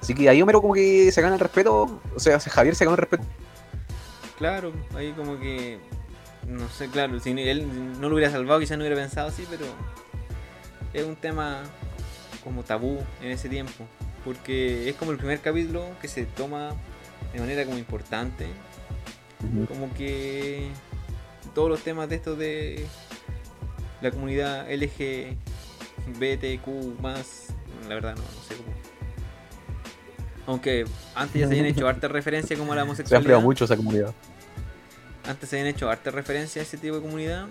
Así 0.02 0.12
que 0.12 0.28
ahí 0.28 0.42
Homero 0.42 0.60
como 0.60 0.74
que 0.74 1.12
se 1.12 1.22
gana 1.22 1.34
el 1.34 1.40
respeto, 1.40 2.00
o 2.12 2.18
sea, 2.18 2.40
Javier 2.40 2.74
se 2.74 2.84
gana 2.84 2.96
el 2.96 3.00
respeto. 3.00 3.24
Claro, 4.38 4.72
ahí 4.96 5.12
como 5.12 5.38
que. 5.38 5.78
No 6.48 6.68
sé, 6.68 6.88
claro, 6.88 7.20
si 7.20 7.30
él 7.30 8.00
no 8.00 8.08
lo 8.08 8.16
hubiera 8.16 8.32
salvado, 8.32 8.58
quizás 8.58 8.76
no 8.76 8.82
hubiera 8.82 9.00
pensado 9.00 9.28
así, 9.28 9.46
pero. 9.48 9.66
Es 10.92 11.04
un 11.04 11.14
tema 11.14 11.62
como 12.42 12.64
tabú 12.64 12.98
en 13.22 13.30
ese 13.30 13.48
tiempo. 13.48 13.84
Porque 14.24 14.88
es 14.88 14.96
como 14.96 15.12
el 15.12 15.16
primer 15.16 15.40
capítulo 15.40 15.84
que 16.02 16.08
se 16.08 16.24
toma 16.24 16.72
de 17.32 17.38
manera 17.38 17.64
como 17.64 17.78
importante. 17.78 18.48
Como 19.68 19.94
que. 19.94 20.70
Todos 21.56 21.70
los 21.70 21.80
temas 21.80 22.08
de 22.10 22.16
estos 22.16 22.38
de. 22.38 22.86
La 24.02 24.10
comunidad 24.10 24.66
LGBTQ 24.70 25.40
más. 27.00 27.46
La 27.88 27.94
verdad, 27.94 28.14
no, 28.14 28.20
no 28.20 28.28
sé 28.46 28.56
cómo. 28.56 28.68
Aunque 30.46 30.84
antes 31.14 31.40
ya 31.40 31.48
se 31.48 31.54
habían 31.54 31.64
hecho 31.66 31.88
harta 31.92 32.08
referencia 32.08 32.58
como 32.58 32.74
a 32.74 32.76
la 32.76 32.82
Se 32.82 32.84
ha 32.84 32.84
homosexualidad. 32.84 33.18
ampliado 33.20 33.40
mucho 33.40 33.64
esa 33.64 33.76
comunidad. 33.76 34.12
Antes 35.26 35.48
se 35.48 35.56
habían 35.58 35.74
hecho 35.74 35.88
harta 35.90 36.10
referencia 36.10 36.60
a 36.60 36.64
ese 36.64 36.76
tipo 36.76 36.96
de 36.96 37.00
comunidad. 37.00 37.46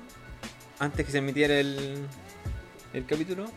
Antes 0.77 1.03
que 1.03 1.11
se 1.11 1.17
emitiera 1.17 1.59
el, 1.59 2.05
el 2.93 3.05
capítulo. 3.07 3.47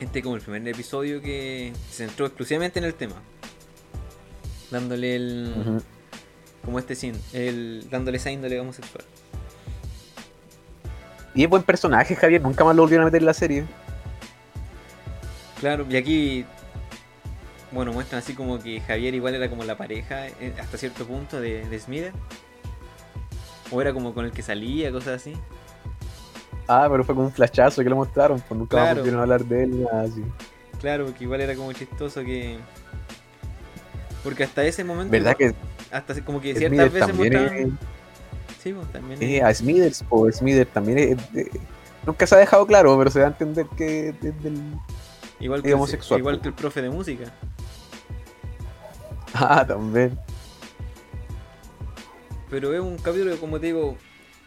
Este 0.00 0.22
como 0.22 0.36
el 0.36 0.42
primer 0.42 0.66
episodio 0.68 1.20
que 1.20 1.74
se 1.90 2.06
centró 2.06 2.24
exclusivamente 2.24 2.78
en 2.78 2.86
el 2.86 2.94
tema. 2.94 3.16
Dándole 4.70 5.16
el. 5.16 5.82
Como 6.66 6.78
este 6.78 6.94
sin. 6.94 7.14
El, 7.32 7.86
dándole 7.90 8.18
esa 8.18 8.30
índole 8.30 8.60
homosexual. 8.60 9.04
Y 11.34 11.44
es 11.44 11.48
buen 11.50 11.62
personaje, 11.62 12.14
Javier, 12.16 12.42
nunca 12.42 12.64
más 12.64 12.76
lo 12.76 12.82
volvieron 12.82 13.04
a 13.04 13.06
meter 13.06 13.22
en 13.22 13.26
la 13.26 13.34
serie. 13.34 13.64
Claro, 15.60 15.86
y 15.88 15.96
aquí. 15.96 16.44
Bueno, 17.72 17.92
muestran 17.92 18.20
así 18.20 18.34
como 18.34 18.58
que 18.62 18.80
Javier 18.80 19.14
igual 19.14 19.34
era 19.34 19.48
como 19.48 19.64
la 19.64 19.76
pareja 19.76 20.28
eh, 20.28 20.54
hasta 20.60 20.76
cierto 20.78 21.04
punto 21.06 21.40
de, 21.40 21.66
de 21.66 21.78
Smither. 21.78 22.12
O 23.70 23.80
era 23.80 23.92
como 23.92 24.14
con 24.14 24.24
el 24.24 24.32
que 24.32 24.42
salía, 24.42 24.92
cosas 24.92 25.20
así. 25.20 25.34
Ah, 26.68 26.88
pero 26.90 27.04
fue 27.04 27.14
como 27.14 27.26
un 27.28 27.32
flashazo 27.32 27.82
que 27.82 27.90
lo 27.90 27.96
mostraron, 27.96 28.40
pues 28.40 28.58
nunca 28.58 28.76
más 28.76 28.84
Claro. 28.86 28.98
volvieron 29.00 29.20
a 29.20 29.22
hablar 29.22 29.44
de 29.44 29.62
él 29.64 29.82
nada 29.84 30.02
así. 30.02 30.24
Claro, 30.80 31.06
porque 31.06 31.24
igual 31.24 31.40
era 31.40 31.54
como 31.54 31.72
chistoso 31.72 32.22
que. 32.22 32.58
Porque 34.24 34.44
hasta 34.44 34.64
ese 34.64 34.82
momento. 34.84 35.10
¿Verdad 35.12 35.36
que 35.36 35.54
Hasta 35.90 36.20
como 36.24 36.40
que 36.40 36.54
ciertas 36.54 36.68
Smithers 36.90 36.92
veces 36.92 37.08
también 37.08 37.32
mostraban. 37.32 37.68
es, 37.68 38.62
Sí, 38.62 38.72
pues 38.72 38.92
también. 38.92 39.22
es- 39.22 39.42
a 39.42 39.54
Smithers, 39.54 40.04
o 40.08 40.30
Smithers 40.32 40.72
también 40.72 40.98
es, 40.98 41.18
nunca 42.04 42.26
se 42.26 42.34
ha 42.34 42.38
dejado 42.38 42.66
claro, 42.66 42.96
pero 42.98 43.10
se 43.10 43.20
da 43.20 43.26
a 43.26 43.28
entender 43.28 43.66
que 43.76 44.08
es 44.08 44.20
del... 44.42 44.60
igual, 45.38 45.62
que 45.62 45.74
homosexual, 45.74 46.18
igual 46.20 46.40
que 46.40 46.48
el 46.48 46.54
profe 46.54 46.82
de 46.82 46.90
música. 46.90 47.32
Ah, 49.34 49.66
también. 49.66 50.18
Pero 52.48 52.72
es 52.72 52.80
un 52.80 52.96
capítulo 52.96 53.32
que, 53.32 53.38
como 53.40 53.60
te 53.60 53.66
digo, 53.66 53.96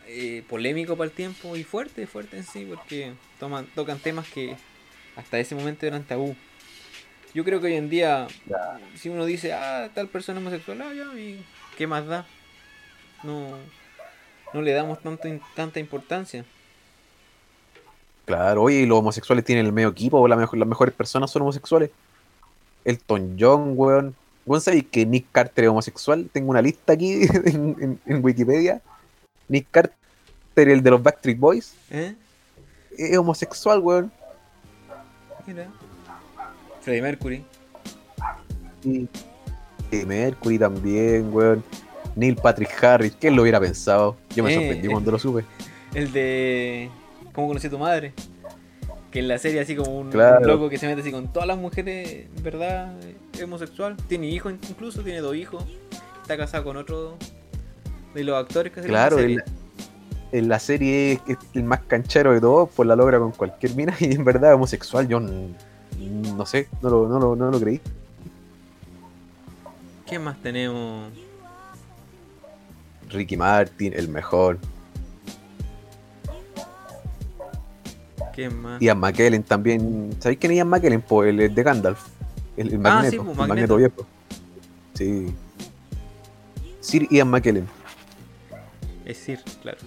eh, 0.07 0.43
polémico 0.49 0.95
para 0.95 1.09
el 1.09 1.15
tiempo 1.15 1.55
y 1.55 1.63
fuerte, 1.63 2.07
fuerte 2.07 2.37
en 2.37 2.43
sí, 2.43 2.65
porque 2.67 3.13
toman, 3.39 3.67
tocan 3.75 3.99
temas 3.99 4.27
que 4.29 4.55
hasta 5.15 5.37
ese 5.37 5.53
momento 5.53 5.85
eran 5.85 6.03
tabú. 6.03 6.35
Yo 7.39 7.45
creo 7.45 7.61
que 7.61 7.67
hoy 7.67 7.75
en 7.75 7.89
día, 7.89 8.27
si 8.97 9.07
uno 9.07 9.23
dice, 9.23 9.53
ah, 9.53 9.89
tal 9.95 10.09
persona 10.09 10.41
homosexual, 10.41 10.81
ah, 10.81 10.93
ya, 10.93 11.17
¿y 11.17 11.41
qué 11.77 11.87
más 11.87 12.05
da? 12.05 12.25
No, 13.23 13.51
no 14.53 14.61
le 14.61 14.73
damos 14.73 14.99
tanto, 14.99 15.29
tanta 15.55 15.79
importancia. 15.79 16.43
Claro, 18.25 18.63
oye, 18.63 18.81
y 18.81 18.85
los 18.85 18.99
homosexuales 18.99 19.45
tienen 19.45 19.65
el 19.65 19.71
medio 19.71 19.87
equipo, 19.87 20.27
la 20.27 20.35
mejor, 20.35 20.59
las 20.59 20.67
mejores 20.67 20.93
personas 20.93 21.31
son 21.31 21.43
homosexuales. 21.43 21.91
Elton 22.83 23.37
John, 23.39 23.71
weón. 23.73 24.13
¿Vos 24.45 24.65
sabéis 24.65 24.87
que 24.91 25.05
Nick 25.05 25.27
Carter 25.31 25.63
es 25.63 25.69
homosexual? 25.69 26.29
Tengo 26.33 26.49
una 26.49 26.61
lista 26.61 26.91
aquí 26.91 27.21
en, 27.45 28.21
Wikipedia. 28.21 28.81
Nick 29.47 29.65
Carter, 29.71 29.95
el 30.57 30.83
de 30.83 30.91
los 30.91 31.01
Backstreet 31.01 31.39
Boys, 31.39 31.73
¿Eh? 31.89 32.15
es 32.97 33.17
homosexual, 33.17 33.79
weón. 33.79 34.11
Mira. 35.47 35.69
Freddie 36.89 37.01
Mercury. 37.03 37.45
Y 38.83 39.07
Freddie 39.89 40.05
Mercury 40.07 40.57
también, 40.57 41.31
weón. 41.31 41.63
Neil 42.15 42.35
Patrick 42.35 42.83
Harris, 42.83 43.15
¿quién 43.19 43.35
lo 43.35 43.43
hubiera 43.43 43.59
pensado? 43.59 44.17
Yo 44.35 44.43
me 44.43 44.51
eh, 44.51 44.55
sorprendí 44.55 44.87
cuando 44.87 45.11
lo 45.11 45.19
supe. 45.19 45.45
El 45.93 46.11
de 46.11 46.89
¿Cómo 47.31 47.47
conocí 47.47 47.67
a 47.67 47.69
tu 47.69 47.77
madre? 47.77 48.13
Que 49.11 49.19
en 49.19 49.27
la 49.27 49.37
serie 49.37 49.59
así 49.59 49.75
como 49.75 49.99
un, 49.99 50.11
loco 50.41 50.67
que 50.67 50.79
se 50.79 50.87
mete 50.87 51.01
así 51.01 51.11
con 51.11 51.31
todas 51.31 51.47
las 51.47 51.59
mujeres, 51.59 52.25
¿verdad? 52.41 52.95
Homosexual. 53.43 53.95
Tiene 54.07 54.27
hijos 54.27 54.53
incluso, 54.67 55.03
tiene 55.03 55.19
dos 55.19 55.35
hijos. 55.35 55.63
Está 56.23 56.37
casado 56.37 56.63
con 56.63 56.77
otro 56.77 57.17
de 58.15 58.23
los 58.23 58.35
actores 58.35 58.73
que 58.73 58.81
se 58.81 58.87
Claro, 58.87 59.19
en 59.19 59.37
la, 59.37 59.43
en 60.31 60.49
la 60.49 60.57
serie 60.57 61.21
es 61.27 61.37
el 61.53 61.63
más 61.63 61.81
canchero 61.81 62.33
de 62.33 62.41
todos, 62.41 62.69
pues 62.75 62.87
la 62.87 62.95
logra 62.95 63.19
con 63.19 63.31
cualquier 63.31 63.75
mina 63.75 63.95
y 63.99 64.15
en 64.15 64.25
verdad 64.25 64.55
homosexual 64.55 65.07
yo 65.07 65.19
no, 65.99 66.45
sé, 66.45 66.67
no 66.81 66.89
lo, 66.89 67.07
no, 67.07 67.19
lo, 67.19 67.35
no 67.35 67.51
lo 67.51 67.59
creí. 67.59 67.81
¿Qué 70.05 70.17
más 70.17 70.41
tenemos? 70.41 71.11
Ricky 73.09 73.37
Martin, 73.37 73.93
el 73.93 74.07
mejor. 74.07 74.57
Ian 78.79 78.99
McKellen 78.99 79.43
también. 79.43 80.15
¿Sabéis 80.19 80.39
quién 80.39 80.53
es 80.53 80.57
Ian 80.57 80.69
McKellen? 80.69 81.01
Pues 81.01 81.29
el 81.29 81.53
de 81.53 81.63
Gandalf. 81.63 82.07
El, 82.55 82.69
el 82.69 82.75
ah, 82.75 82.79
magneto, 82.79 83.23
pues, 83.23 83.37
el 83.37 83.47
magneto 83.47 83.75
viejo. 83.75 84.05
Sí. 84.93 85.33
Sir 86.79 87.07
Ian 87.09 87.29
McKellen. 87.29 87.67
Es 89.05 89.17
Sir, 89.17 89.39
claro. 89.61 89.77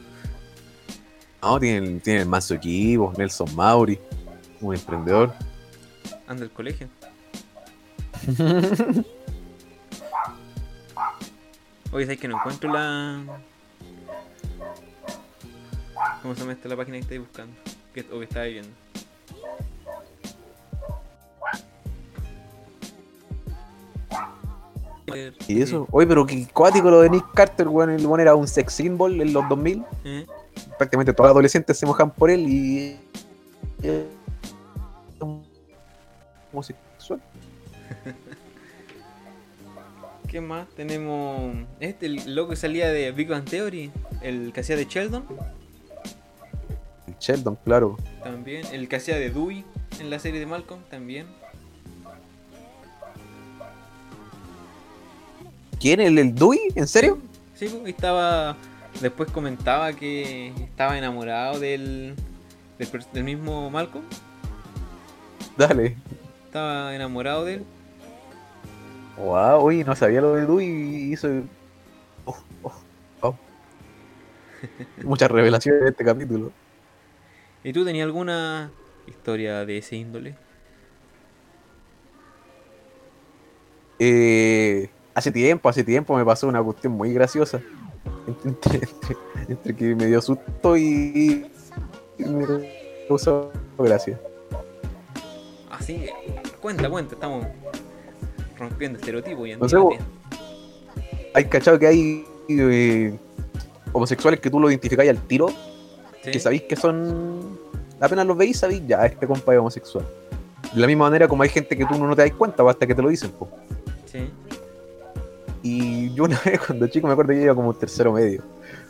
No, 1.42 1.58
tiene, 1.58 2.00
tiene 2.00 2.20
el 2.20 2.28
mazo 2.28 2.54
equipo, 2.54 3.12
Nelson 3.16 3.54
Mauri, 3.56 3.98
un 4.60 4.74
emprendedor. 4.74 5.34
Anda 6.26 6.44
el 6.44 6.50
colegio. 6.50 6.88
Oye, 11.92 12.06
¿sabes 12.06 12.20
que 12.20 12.28
no 12.28 12.38
encuentro 12.38 12.72
la. 12.72 13.22
¿Cómo 16.22 16.34
se 16.34 16.40
llama 16.40 16.52
esta 16.52 16.68
la 16.68 16.76
página 16.76 16.96
que 16.96 17.02
estoy 17.02 17.18
buscando? 17.18 17.54
que, 17.92 18.00
o 18.12 18.18
que 18.18 18.24
está 18.24 18.42
viviendo. 18.42 18.70
¿Y 25.46 25.60
eso? 25.60 25.86
Oye, 25.90 26.06
pero 26.06 26.24
qué 26.24 26.46
cuático 26.52 26.90
lo 26.90 27.02
de 27.02 27.10
Nick 27.10 27.32
Carter, 27.34 27.68
weón. 27.68 27.90
El 27.90 28.06
weón 28.06 28.20
era 28.20 28.34
un 28.34 28.48
sex 28.48 28.72
symbol 28.72 29.20
en 29.20 29.32
los 29.32 29.46
2000. 29.48 29.84
¿Eh? 30.04 30.26
Prácticamente 30.78 31.12
todos 31.12 31.28
los 31.28 31.32
adolescentes 31.32 31.76
se 31.76 31.86
mojan 31.86 32.10
por 32.10 32.30
él 32.30 32.48
y. 32.48 32.98
homosexual. 36.70 37.20
¿Qué 40.28 40.40
más? 40.40 40.66
Tenemos. 40.70 41.54
Este, 41.80 42.06
el 42.06 42.34
loco 42.34 42.50
que 42.50 42.56
salía 42.56 42.88
de 42.88 43.12
Big 43.12 43.28
Bang 43.28 43.44
Theory, 43.44 43.90
el 44.22 44.52
que 44.52 44.60
hacía 44.60 44.76
de 44.76 44.86
Sheldon. 44.86 45.24
Sheldon, 47.20 47.56
claro. 47.64 47.98
También. 48.22 48.64
El 48.72 48.88
que 48.88 48.96
hacía 48.96 49.16
de 49.16 49.30
Dewey 49.30 49.64
en 50.00 50.08
la 50.08 50.18
serie 50.18 50.40
de 50.40 50.46
Malcolm, 50.46 50.80
también. 50.90 51.26
¿Quién? 55.78 56.00
¿El, 56.00 56.18
el 56.18 56.34
Dewey? 56.34 56.60
¿En 56.76 56.86
serio? 56.86 57.18
Sí, 57.54 57.68
sí, 57.68 57.82
estaba. 57.86 58.56
Después 59.00 59.30
comentaba 59.30 59.92
que 59.92 60.48
estaba 60.48 60.96
enamorado 60.96 61.58
del, 61.58 62.14
del, 62.78 63.24
mismo 63.24 63.70
Malcolm. 63.70 64.04
Dale. 65.56 65.96
Estaba 66.52 66.94
enamorado 66.94 67.46
de 67.46 67.54
él. 67.54 67.64
Wow, 69.16 69.64
uy, 69.64 69.84
no 69.84 69.96
sabía 69.96 70.20
lo 70.20 70.34
de 70.34 70.42
Dewey 70.42 70.66
y 70.68 71.12
hizo. 71.14 71.26
Oh, 72.26 72.36
oh, 72.62 72.72
oh. 73.22 73.34
Muchas 75.02 75.30
revelaciones 75.30 75.80
en 75.80 75.88
este 75.88 76.04
capítulo. 76.04 76.52
¿Y 77.64 77.72
tú 77.72 77.86
tenías 77.86 78.04
alguna 78.04 78.70
historia 79.06 79.64
de 79.64 79.78
ese 79.78 79.96
índole? 79.96 80.34
Eh, 83.98 84.90
hace 85.14 85.32
tiempo, 85.32 85.70
hace 85.70 85.84
tiempo 85.84 86.14
me 86.14 86.24
pasó 86.26 86.48
una 86.48 86.62
cuestión 86.62 86.92
muy 86.92 87.14
graciosa. 87.14 87.62
Entre, 89.48 89.74
que 89.74 89.94
me 89.94 90.04
dio 90.04 90.20
susto 90.20 90.76
y, 90.76 91.50
me 92.18 92.44
causó 93.08 93.50
gracia. 93.78 94.20
Así, 95.82 96.06
cuenta, 96.60 96.88
cuenta, 96.88 97.14
estamos 97.16 97.44
rompiendo 98.56 99.00
estereotipos 99.00 99.48
y 99.48 99.50
en 99.50 99.60
Hay 101.34 101.44
cachado 101.46 101.76
que 101.76 101.88
hay 101.88 102.24
eh, 102.48 103.18
homosexuales 103.92 104.38
que 104.38 104.48
tú 104.48 104.60
lo 104.60 104.70
identificáis 104.70 105.10
al 105.10 105.18
tiro 105.26 105.48
que 106.22 106.38
sabéis 106.38 106.62
que 106.62 106.76
son. 106.76 107.58
Apenas 108.00 108.24
los 108.26 108.36
veis, 108.36 108.60
sabéis, 108.60 108.82
ya, 108.86 109.04
este 109.04 109.26
compa 109.26 109.54
es 109.54 109.58
homosexual. 109.58 110.06
De 110.72 110.80
la 110.80 110.86
misma 110.86 111.06
manera 111.06 111.26
como 111.26 111.42
hay 111.42 111.48
gente 111.48 111.76
que 111.76 111.84
tú 111.84 111.98
no 111.98 112.14
te 112.14 112.22
das 112.22 112.32
cuenta, 112.32 112.62
hasta 112.68 112.86
que 112.86 112.94
te 112.94 113.02
lo 113.02 113.08
dicen, 113.08 113.32
po. 113.32 113.48
Sí. 114.06 114.30
Y 115.64 116.14
yo 116.14 116.24
una 116.24 116.40
vez 116.44 116.60
cuando 116.60 116.86
chico 116.86 117.08
me 117.08 117.14
acuerdo 117.14 117.32
que 117.32 117.42
iba 117.42 117.56
como 117.56 117.74
tercero 117.74 118.12
medio. 118.12 118.40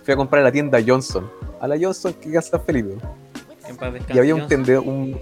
Fui 0.04 0.12
a 0.12 0.16
comprar 0.18 0.42
a 0.42 0.44
la 0.44 0.52
tienda 0.52 0.78
Johnson. 0.86 1.30
A 1.58 1.66
la 1.66 1.78
Johnson 1.80 2.12
que 2.12 2.30
gasta 2.32 2.58
Felipe. 2.58 2.96
Y 4.12 4.18
había 4.18 4.34
un 4.34 4.46
tendedor, 4.46 4.84
un. 4.86 5.18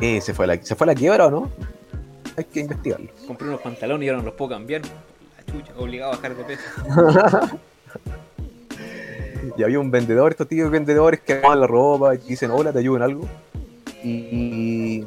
Eh, 0.00 0.20
se 0.20 0.34
fue, 0.34 0.46
la, 0.46 0.62
¿Se 0.62 0.74
fue 0.74 0.84
a 0.84 0.88
la 0.88 0.94
quiebra 0.94 1.26
o 1.26 1.30
no? 1.30 1.50
Hay 2.36 2.44
que 2.44 2.60
investigarlo. 2.60 3.08
Compré 3.26 3.48
unos 3.48 3.60
pantalones 3.60 4.06
y 4.06 4.08
ahora 4.08 4.18
no 4.18 4.26
los 4.26 4.34
puedo 4.34 4.50
cambiar. 4.50 4.82
La 4.82 5.52
chucha, 5.52 5.72
obligado 5.78 6.12
a 6.12 6.16
bajar 6.16 6.36
de 6.36 6.44
peso. 6.44 6.62
y 9.56 9.62
había 9.62 9.80
un 9.80 9.90
vendedor, 9.90 10.32
estos 10.32 10.48
tíos 10.48 10.70
vendedores 10.70 11.20
que 11.20 11.40
van 11.40 11.60
la 11.60 11.66
ropa 11.66 12.14
y 12.14 12.18
dicen, 12.18 12.50
hola, 12.50 12.72
¿te 12.72 12.80
ayudo 12.80 12.96
en 12.96 13.02
algo? 13.02 13.28
Y 14.04 15.04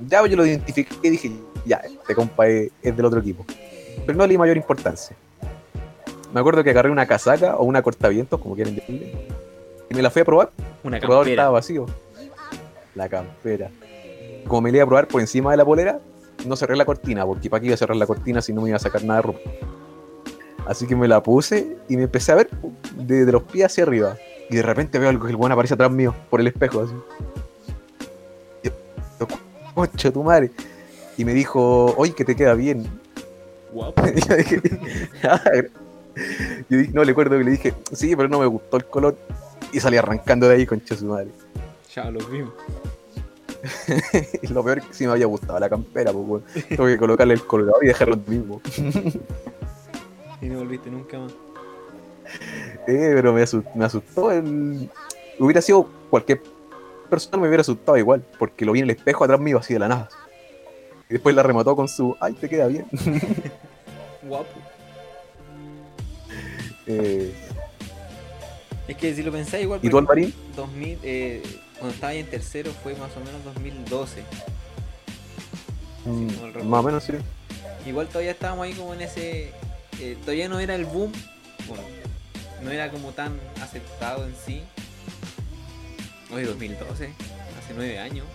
ya 0.00 0.26
yo 0.26 0.36
lo 0.36 0.44
identifiqué 0.44 0.94
y 1.02 1.10
dije, 1.10 1.32
ya, 1.64 1.76
este 1.76 2.14
compa 2.14 2.48
es, 2.48 2.70
del 2.82 3.04
otro 3.04 3.20
equipo. 3.20 3.44
Pero 4.04 4.18
no 4.18 4.26
le 4.26 4.32
di 4.32 4.38
mayor 4.38 4.56
importancia. 4.56 5.16
Me 6.32 6.40
acuerdo 6.40 6.64
que 6.64 6.70
agarré 6.70 6.90
una 6.90 7.06
casaca 7.06 7.56
o 7.56 7.64
una 7.64 7.82
cortavientos, 7.82 8.40
como 8.40 8.54
quieren 8.54 8.74
decirle, 8.74 9.28
y 9.88 9.94
me 9.94 10.02
la 10.02 10.10
fui 10.10 10.22
a 10.22 10.24
probar. 10.24 10.50
Una 10.82 10.96
el 10.96 11.02
probador 11.02 11.28
estaba 11.28 11.50
vacío. 11.50 11.86
La 12.94 13.08
campera. 13.08 13.70
Como 14.46 14.62
me 14.62 14.70
la 14.70 14.78
iba 14.78 14.84
a 14.84 14.86
probar 14.86 15.08
por 15.08 15.20
encima 15.20 15.50
de 15.50 15.56
la 15.56 15.64
polera, 15.64 16.00
no 16.46 16.56
cerré 16.56 16.76
la 16.76 16.84
cortina, 16.84 17.24
porque 17.24 17.48
para 17.48 17.60
qué 17.60 17.66
iba 17.66 17.74
a 17.74 17.78
cerrar 17.78 17.96
la 17.96 18.06
cortina 18.06 18.40
si 18.42 18.52
no 18.52 18.62
me 18.62 18.68
iba 18.68 18.76
a 18.76 18.80
sacar 18.80 19.04
nada 19.04 19.20
de 19.20 19.26
ropa. 19.26 19.40
Así 20.66 20.86
que 20.86 20.94
me 20.94 21.08
la 21.08 21.22
puse 21.22 21.76
y 21.88 21.96
me 21.96 22.04
empecé 22.04 22.32
a 22.32 22.36
ver 22.36 22.48
de, 22.96 23.30
los 23.30 23.42
pies 23.42 23.66
hacia 23.66 23.84
arriba. 23.84 24.16
Y 24.48 24.56
de 24.56 24.62
repente 24.62 24.98
veo 24.98 25.08
algo 25.08 25.24
que 25.24 25.30
el 25.30 25.36
buen 25.36 25.52
aparece 25.52 25.74
atrás 25.74 25.90
mío, 25.90 26.14
por 26.30 26.40
el 26.40 26.46
espejo, 26.46 26.82
así. 26.82 26.94
Yo, 29.96 30.12
tu 30.12 30.22
madre. 30.22 30.50
Y 31.16 31.24
me 31.24 31.32
dijo, 31.32 31.94
oye, 31.96 32.12
que 32.12 32.24
te 32.24 32.36
queda 32.36 32.54
bien. 32.54 32.86
Guapo. 33.72 34.02
yo 34.28 34.36
dije, 34.36 34.60
no, 36.92 37.04
le 37.04 37.12
acuerdo 37.12 37.38
que 37.38 37.44
le 37.44 37.50
dije, 37.52 37.74
sí, 37.92 38.14
pero 38.14 38.28
no 38.28 38.38
me 38.38 38.46
gustó 38.46 38.76
el 38.76 38.84
color. 38.84 39.16
Y 39.72 39.80
salí 39.80 39.96
arrancando 39.96 40.48
de 40.48 40.56
ahí, 40.56 40.66
con 40.66 40.82
su 40.86 41.06
madre. 41.06 41.30
Ya 41.94 42.10
lo 42.10 42.20
vimos. 42.26 42.52
Y 44.42 44.46
lo 44.52 44.64
peor 44.64 44.78
es 44.78 44.86
que 44.86 44.94
sí 44.94 45.06
me 45.06 45.12
había 45.12 45.26
gustado 45.26 45.58
la 45.60 45.68
campera, 45.68 46.12
pues, 46.12 46.42
Tengo 46.68 46.86
que 46.86 46.96
colocarle 46.96 47.34
el 47.34 47.46
colgador 47.46 47.84
y 47.84 47.88
dejarlo 47.88 48.16
mismo. 48.26 48.60
Y 50.40 50.46
no 50.46 50.58
volviste 50.58 50.90
nunca 50.90 51.18
más. 51.18 51.32
Eh, 52.88 53.12
pero 53.14 53.32
me 53.32 53.42
asustó, 53.84 54.30
Hubiera 55.38 55.62
sido 55.62 55.88
cualquier 56.10 56.42
persona 57.08 57.42
me 57.42 57.48
hubiera 57.48 57.60
asustado 57.60 57.96
igual, 57.98 58.24
porque 58.38 58.64
lo 58.64 58.72
vi 58.72 58.80
en 58.80 58.84
el 58.84 58.96
espejo 58.96 59.24
atrás 59.24 59.38
mío 59.38 59.58
así 59.58 59.74
de 59.74 59.80
la 59.80 59.88
nada. 59.88 60.08
Y 61.08 61.14
después 61.14 61.34
la 61.34 61.42
remató 61.42 61.76
con 61.76 61.86
su, 61.88 62.16
ay, 62.20 62.32
te 62.32 62.48
queda 62.48 62.66
bien. 62.66 62.86
Guapo. 64.22 64.46
Eh, 66.86 67.32
Es 68.88 68.96
que 68.96 69.14
si 69.14 69.22
lo 69.22 69.30
pensáis 69.30 69.64
igual... 69.64 69.80
¿Y 69.82 69.90
tú, 69.90 69.98
Alvarín? 69.98 70.34
2000, 70.56 70.98
eh, 71.02 71.42
cuando 71.82 71.96
estaba 71.96 72.12
ahí 72.12 72.20
en 72.20 72.30
tercero 72.30 72.70
fue 72.84 72.94
más 72.94 73.10
o 73.16 73.20
menos 73.24 73.42
2012. 73.44 74.22
no 76.06 76.12
mal 76.12 76.28
recuerdo. 76.30 76.64
Mm, 76.64 76.68
más 76.68 76.78
o 76.78 76.82
menos, 76.84 77.02
sí. 77.02 77.12
Igual 77.84 78.06
todavía 78.06 78.30
estábamos 78.30 78.66
ahí 78.66 78.72
como 78.74 78.94
en 78.94 79.00
ese... 79.00 79.52
eh, 79.98 80.16
todavía 80.20 80.48
no 80.48 80.60
era 80.60 80.76
el 80.76 80.84
boom. 80.84 81.10
Bueno, 81.66 81.82
no 82.62 82.70
era 82.70 82.88
como 82.88 83.10
tan 83.10 83.36
aceptado 83.60 84.24
en 84.24 84.34
sí. 84.46 84.62
Hoy 86.32 86.44
2012, 86.44 86.86
hace 86.94 87.74
nueve 87.74 87.98
años. 87.98 88.26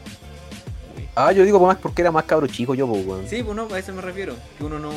Uy. 0.98 1.08
Ah, 1.16 1.32
yo 1.32 1.46
digo 1.46 1.66
más 1.66 1.78
porque 1.78 2.02
era 2.02 2.12
más 2.12 2.26
cabro 2.26 2.48
chico 2.48 2.76
yo, 2.76 2.86
pues. 2.86 3.30
Sí, 3.30 3.44
pues 3.44 3.56
no, 3.56 3.74
a 3.74 3.80
eso 3.80 3.94
me 3.94 4.02
refiero. 4.02 4.36
Que 4.58 4.66
uno 4.66 4.78
no, 4.78 4.92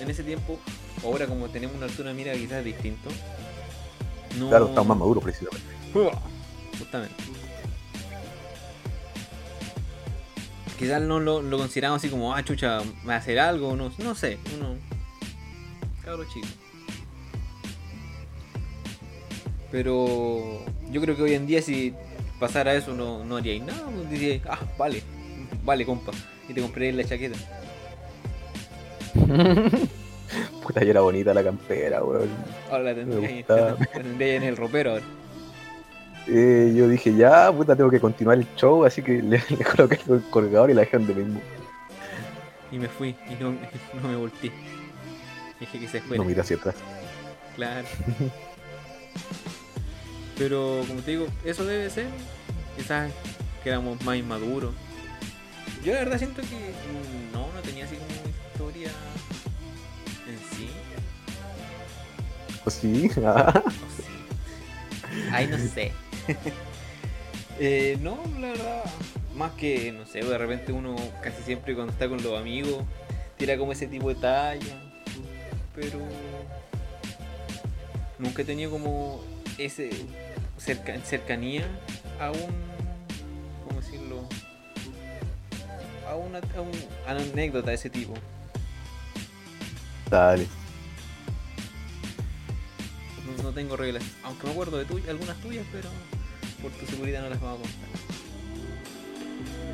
en 0.00 0.10
ese 0.10 0.24
tiempo, 0.24 0.58
ahora 1.04 1.28
como 1.28 1.48
tenemos 1.50 1.76
una 1.76 1.86
altura 1.86 2.08
de 2.08 2.16
mira 2.16 2.32
quizás 2.32 2.64
distinto. 2.64 3.10
No... 4.40 4.48
Claro, 4.48 4.66
estamos 4.66 4.88
más 4.88 4.98
maduros, 4.98 5.22
precisamente. 5.22 5.68
Justamente. 6.80 7.14
Quizás 10.82 11.00
no 11.00 11.20
lo, 11.20 11.40
lo 11.42 11.58
consideramos 11.58 11.98
así 11.98 12.08
como, 12.08 12.34
ah, 12.34 12.42
chucha, 12.42 12.80
va 13.08 13.14
a 13.14 13.18
hacer 13.18 13.38
algo, 13.38 13.76
no, 13.76 13.92
no 13.98 14.16
sé, 14.16 14.36
uno. 14.56 14.74
Cabro 16.04 16.24
chico. 16.24 16.48
Pero 19.70 20.64
yo 20.90 21.00
creo 21.00 21.14
que 21.14 21.22
hoy 21.22 21.34
en 21.34 21.46
día 21.46 21.62
si 21.62 21.94
pasara 22.40 22.74
eso 22.74 22.94
no, 22.94 23.24
no 23.24 23.36
haríais 23.36 23.62
nada, 23.62 23.84
pues 23.94 24.10
diríais, 24.10 24.42
ah, 24.48 24.58
vale, 24.76 25.04
vale, 25.64 25.86
compa, 25.86 26.10
y 26.48 26.52
te 26.52 26.60
compré 26.60 26.92
la 26.92 27.04
chaqueta. 27.04 27.38
Puta, 30.64 30.84
y 30.84 30.90
era 30.90 31.00
bonita 31.00 31.32
la 31.32 31.44
campera, 31.44 32.02
weón. 32.02 32.28
Ahora 32.72 32.82
la 32.82 32.94
tendría, 32.96 33.44
la 33.46 33.76
tendría 33.76 34.34
en 34.34 34.42
el 34.42 34.56
ropero 34.56 34.94
ahora. 34.94 35.04
Eh, 36.28 36.72
yo 36.76 36.88
dije, 36.88 37.14
ya, 37.14 37.50
puta, 37.52 37.74
tengo 37.74 37.90
que 37.90 38.00
continuar 38.00 38.38
el 38.38 38.46
show, 38.56 38.84
así 38.84 39.02
que 39.02 39.22
le, 39.22 39.42
le 39.48 39.64
coloqué 39.64 39.98
el 40.08 40.22
colgador 40.30 40.70
y 40.70 40.74
la 40.74 40.82
dejé 40.82 40.98
donde 40.98 41.14
mismo. 41.14 41.40
Y 42.70 42.78
me 42.78 42.88
fui 42.88 43.14
y 43.28 43.42
no, 43.42 43.50
no 44.02 44.08
me 44.08 44.16
volteé. 44.16 44.52
Dije 45.60 45.78
que 45.78 45.88
se 45.88 46.00
fuera. 46.00 46.22
No 46.22 46.28
mira 46.28 46.42
hacia 46.42 46.56
atrás. 46.56 46.74
Claro. 47.54 47.86
Pero 50.38 50.82
como 50.88 51.00
te 51.02 51.12
digo, 51.12 51.26
eso 51.44 51.64
debe 51.64 51.90
ser. 51.90 52.06
Quizás 52.76 53.12
que 53.62 53.68
éramos 53.68 54.02
más 54.02 54.16
inmaduros. 54.16 54.72
Yo 55.84 55.92
la 55.92 56.00
verdad 56.00 56.18
siento 56.18 56.42
que 56.42 56.72
no, 57.32 57.52
no 57.52 57.60
tenía 57.60 57.84
así 57.84 57.96
como 57.96 58.08
historia 58.52 58.90
en 60.26 60.56
sí. 60.56 60.70
Pues 62.62 62.76
sí, 62.76 63.10
ah, 63.24 63.62
O 63.66 63.70
sí. 63.70 64.04
Ay, 65.30 65.46
no 65.48 65.58
sé. 65.58 65.92
Eh, 67.60 67.98
no, 68.00 68.18
la 68.40 68.48
verdad, 68.48 68.82
más 69.36 69.52
que, 69.52 69.92
no 69.92 70.04
sé, 70.06 70.20
de 70.24 70.38
repente 70.38 70.72
uno 70.72 70.96
casi 71.22 71.42
siempre 71.44 71.74
cuando 71.74 71.92
está 71.92 72.08
con 72.08 72.20
los 72.22 72.36
amigos 72.40 72.82
tira 73.36 73.56
como 73.58 73.72
ese 73.72 73.86
tipo 73.86 74.08
de 74.08 74.14
talla. 74.16 74.80
Pero 75.76 76.00
nunca 78.18 78.42
he 78.42 78.44
tenido 78.44 78.70
como 78.70 79.20
ese 79.58 79.90
cerca- 80.58 80.98
cercanía 81.04 81.64
a 82.18 82.30
un, 82.32 82.52
¿cómo 83.68 83.80
decirlo? 83.80 84.22
A 86.08 86.16
una, 86.16 86.38
a 86.38 86.60
un- 86.60 86.88
a 87.06 87.12
una 87.14 87.22
anécdota 87.32 87.68
de 87.70 87.76
ese 87.76 87.90
tipo. 87.90 88.14
dale. 90.10 90.46
No, 93.42 93.52
tengo 93.52 93.76
reglas. 93.76 94.02
Aunque 94.24 94.46
me 94.46 94.52
acuerdo 94.52 94.78
de 94.78 94.86
tuy- 94.86 95.08
algunas 95.08 95.36
tuyas, 95.38 95.64
pero 95.72 95.88
por 96.60 96.70
tu 96.72 96.86
seguridad 96.86 97.22
no 97.22 97.30
las 97.30 97.40
vamos 97.40 97.60
a 97.60 97.62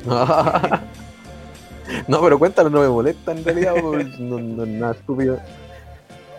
contar. 0.05 0.81
no, 2.07 2.21
pero 2.21 2.39
cuéntalo, 2.39 2.69
no 2.69 2.81
me 2.81 2.87
molesta 2.87 3.31
en 3.31 3.43
realidad, 3.43 3.73
porque 3.81 4.05
no, 4.19 4.39
no 4.39 4.63
es 4.63 4.69
nada 4.69 4.93
estúpido. 4.93 5.39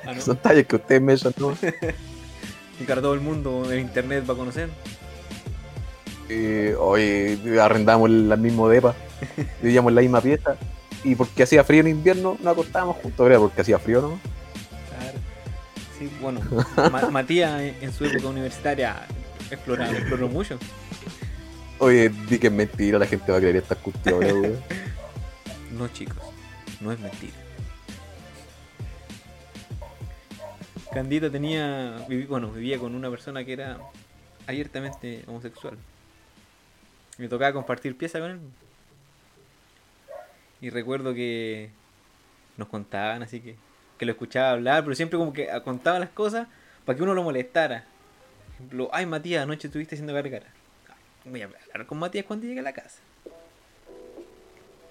Ah, 0.06 0.14
¿no? 0.14 0.20
Son 0.20 0.36
tallas 0.36 0.66
que 0.66 0.76
ustedes 0.76 1.02
me 1.02 1.12
echan, 1.14 1.34
¿no? 1.38 1.56
Y 2.80 2.84
todo 2.84 3.12
el 3.12 3.20
mundo 3.20 3.70
en 3.70 3.80
internet 3.80 4.24
va 4.26 4.32
a 4.32 4.36
conocer. 4.38 4.70
Eh, 6.30 6.74
oye, 6.78 7.38
arrendamos 7.60 8.08
el 8.08 8.38
mismo 8.38 8.70
depa, 8.70 8.94
vivíamos 9.60 9.90
en 9.90 9.94
la 9.96 10.00
misma 10.00 10.20
pieza, 10.22 10.56
y 11.04 11.14
porque 11.14 11.42
hacía 11.42 11.62
frío 11.62 11.80
en 11.82 11.88
invierno, 11.88 12.38
nos 12.40 12.52
acostábamos 12.54 12.96
juntos, 12.96 13.22
¿verdad? 13.26 13.40
Porque 13.40 13.60
hacía 13.60 13.78
frío, 13.78 14.00
¿no? 14.00 14.18
Sí, 16.00 16.10
bueno, 16.18 16.40
Ma- 16.90 17.10
Matías 17.10 17.60
en, 17.60 17.92
su 17.92 18.06
época 18.06 18.28
universitaria 18.28 19.06
exploraba, 19.50 19.92
exploró 19.92 20.28
mucho. 20.30 20.58
Oye, 21.78 22.08
di 22.08 22.38
que 22.38 22.46
es 22.46 22.52
mentira, 22.52 22.98
la 22.98 23.06
gente 23.06 23.30
va 23.30 23.36
a 23.36 23.40
creer 23.40 23.56
estas 23.56 23.76
cuestiones, 23.78 24.32
weón. 24.32 24.58
No, 25.76 25.88
chicos, 25.88 26.16
no 26.80 26.90
es 26.90 26.98
mentira. 26.98 27.34
Candida 30.92 31.30
tenía, 31.30 32.06
bueno, 32.28 32.50
vivía 32.50 32.78
con 32.78 32.94
una 32.94 33.10
persona 33.10 33.44
que 33.44 33.52
era 33.52 33.78
abiertamente 34.46 35.22
homosexual. 35.26 35.76
Me 37.18 37.28
tocaba 37.28 37.52
compartir 37.52 37.94
pieza 37.96 38.20
con 38.20 38.30
él. 38.30 38.40
Y 40.62 40.70
recuerdo 40.70 41.12
que 41.14 41.70
nos 42.56 42.68
contaban, 42.68 43.22
así 43.22 43.40
que, 43.40 43.54
que 44.00 44.06
lo 44.06 44.12
escuchaba 44.12 44.52
hablar, 44.52 44.82
pero 44.82 44.96
siempre 44.96 45.18
como 45.18 45.30
que 45.34 45.46
contaba 45.62 45.98
las 45.98 46.08
cosas 46.08 46.48
para 46.86 46.96
que 46.96 47.02
uno 47.02 47.12
lo 47.12 47.22
molestara. 47.22 47.84
Por 48.46 48.54
ejemplo, 48.54 48.90
ay 48.94 49.04
Matías, 49.04 49.42
anoche 49.42 49.68
estuviste 49.68 49.94
haciendo 49.94 50.14
gargara. 50.14 50.46
Voy 51.26 51.42
a 51.42 51.44
hablar 51.44 51.86
con 51.86 51.98
Matías 51.98 52.24
cuando 52.24 52.46
llegue 52.46 52.60
a 52.60 52.62
la 52.62 52.72
casa. 52.72 52.98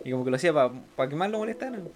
Y 0.05 0.11
como 0.11 0.23
que 0.23 0.29
lo 0.29 0.35
hacía 0.35 0.53
para 0.53 1.09
que 1.09 1.15
más 1.15 1.31
lo 1.31 1.39
molestaran. 1.39 1.89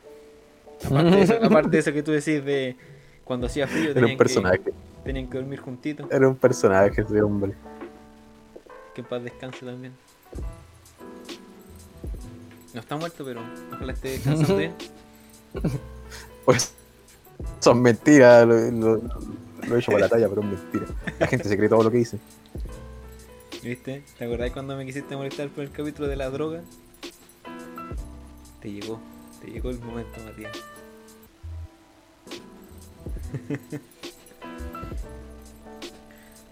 Aparte 0.84 1.12
de, 1.12 1.21
eso, 1.21 1.39
aparte 1.43 1.69
de 1.69 1.78
eso 1.78 1.93
que 1.93 2.02
tú 2.02 2.13
decís 2.13 2.43
de 2.43 2.76
cuando 3.23 3.45
hacía 3.45 3.67
frío 3.67 3.91
Era 3.91 3.93
tenían, 3.93 4.12
un 4.13 4.17
personaje, 4.17 4.60
que, 4.62 4.73
tenían 5.04 5.30
que 5.30 5.38
dormir 5.38 5.60
juntitos. 5.60 6.12
era 6.12 6.28
un 6.28 6.36
personaje 6.36 6.99
ese 6.99 7.21
hombre. 7.21 7.54
Que 8.95 9.02
en 9.02 9.08
paz 9.08 9.23
descanse 9.23 9.63
también. 9.63 9.93
No 12.73 12.80
está 12.80 12.95
muerto, 12.95 13.23
pero 13.23 13.41
ojalá 13.71 13.93
esté 13.93 14.10
descansando 14.10 14.58
bien. 14.58 14.73
Pues, 16.43 16.73
son 17.63 17.82
mentiras, 17.82 18.45
lo, 18.47 18.56
lo- 18.71 19.02
lo 19.67 19.76
he 19.76 19.80
hecho 19.80 19.91
para 19.91 20.06
la 20.06 20.10
talla, 20.10 20.28
pero 20.30 20.41
es 20.41 20.47
mentira. 20.47 20.86
La 21.19 21.28
gente 21.28 21.47
se 21.47 21.56
cree 21.58 21.69
todo 21.69 21.84
lo 21.84 21.91
que 21.91 21.97
dice. 21.97 22.17
¿Viste? 23.63 24.04
¿Te 24.17 24.26
acordás 24.26 24.52
cuando 24.52 24.76
me 24.76 24.86
quisiste 24.86 25.15
molestar 25.15 25.47
por 25.49 25.63
el 25.63 25.71
capítulo 25.71 26.08
de 26.10 26.17
la 26.17 26.30
droga? 26.30 26.62
Te 28.62 28.71
llegó, 28.71 28.99
te 29.41 29.47
llegó 29.52 29.69
el 29.69 29.80
momento, 29.80 30.19
Matías. 30.26 30.52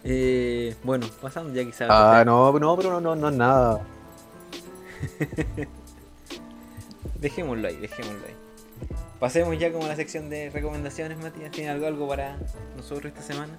eh, 0.04 0.76
bueno, 0.84 1.08
pasando 1.22 1.54
ya 1.54 1.64
quizás. 1.66 1.88
Ah, 1.90 2.24
no, 2.26 2.58
no, 2.60 2.76
pero 2.78 2.92
no, 2.92 3.02
no, 3.02 3.16
no 3.16 3.30
es 3.30 3.36
nada. 3.36 3.82
Dejémoslo 7.20 7.68
ahí, 7.68 7.76
dejémoslo 7.78 8.26
ahí. 8.26 8.36
Pasemos 9.22 9.58
ya 9.58 9.72
como 9.72 9.86
a 9.86 9.88
la 9.88 9.96
sección 9.96 10.30
de 10.30 10.50
recomendaciones, 10.50 11.18
Matías. 11.20 11.52
¿Tiene 11.52 11.70
algo, 11.70 11.86
algo 11.88 12.08
para 12.10 12.38
nosotros 12.76 13.06
esta 13.14 13.22
semana? 13.22 13.58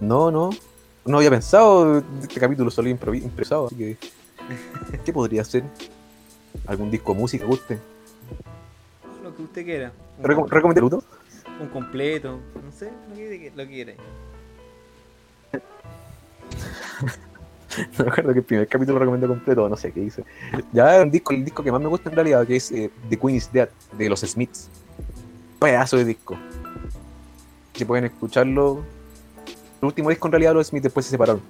No, 0.00 0.30
no. 0.30 0.50
No 1.04 1.16
había 1.18 1.30
pensado. 1.30 2.02
Este 2.22 2.40
capítulo 2.40 2.70
salió 2.70 2.94
improvi- 2.94 3.22
improvisado, 3.22 3.66
así 3.66 3.76
que. 3.76 3.96
¿Qué 5.04 5.12
podría 5.12 5.44
ser? 5.44 5.64
¿Algún 6.66 6.90
disco 6.90 7.12
de 7.14 7.20
música 7.20 7.44
que 7.44 7.48
guste? 7.50 7.78
Lo 9.22 9.34
que 9.34 9.42
usted 9.42 9.64
quiera. 9.64 9.92
Recom- 10.22 10.48
¿Recomendé 10.48 10.80
Luto? 10.80 11.02
un 11.60 11.68
completo, 11.68 12.38
no 12.64 12.70
sé, 12.70 12.88
lo 13.10 13.16
que, 13.16 13.52
lo 13.56 13.64
que 13.64 13.68
quiera. 13.68 13.92
No 17.98 18.04
me 18.04 18.10
acuerdo 18.10 18.32
que 18.32 18.38
el 18.40 18.44
primer 18.44 18.68
capítulo 18.68 18.94
lo 18.94 19.00
recomendé 19.00 19.26
completo, 19.26 19.68
no 19.68 19.76
sé 19.76 19.92
qué 19.92 20.00
hice. 20.00 20.24
Ya 20.72 21.02
un 21.02 21.10
disco, 21.10 21.32
el 21.32 21.44
disco 21.44 21.62
que 21.62 21.70
más 21.72 21.80
me 21.80 21.88
gusta 21.88 22.08
en 22.10 22.16
realidad, 22.16 22.46
que 22.46 22.56
es 22.56 22.70
eh, 22.72 22.90
The 23.08 23.16
Queen 23.18 23.36
is 23.36 23.52
Dead, 23.52 23.68
de 23.92 24.08
los 24.08 24.20
Smiths. 24.20 24.68
Pedazo 25.58 25.96
de 25.96 26.04
disco. 26.04 26.38
Si 27.74 27.84
pueden 27.84 28.04
escucharlo. 28.06 28.84
El 29.80 29.86
último 29.86 30.10
disco 30.10 30.26
en 30.28 30.32
realidad 30.32 30.54
los 30.54 30.66
Smiths 30.66 30.84
después 30.84 31.06
se 31.06 31.10
separaron. 31.10 31.40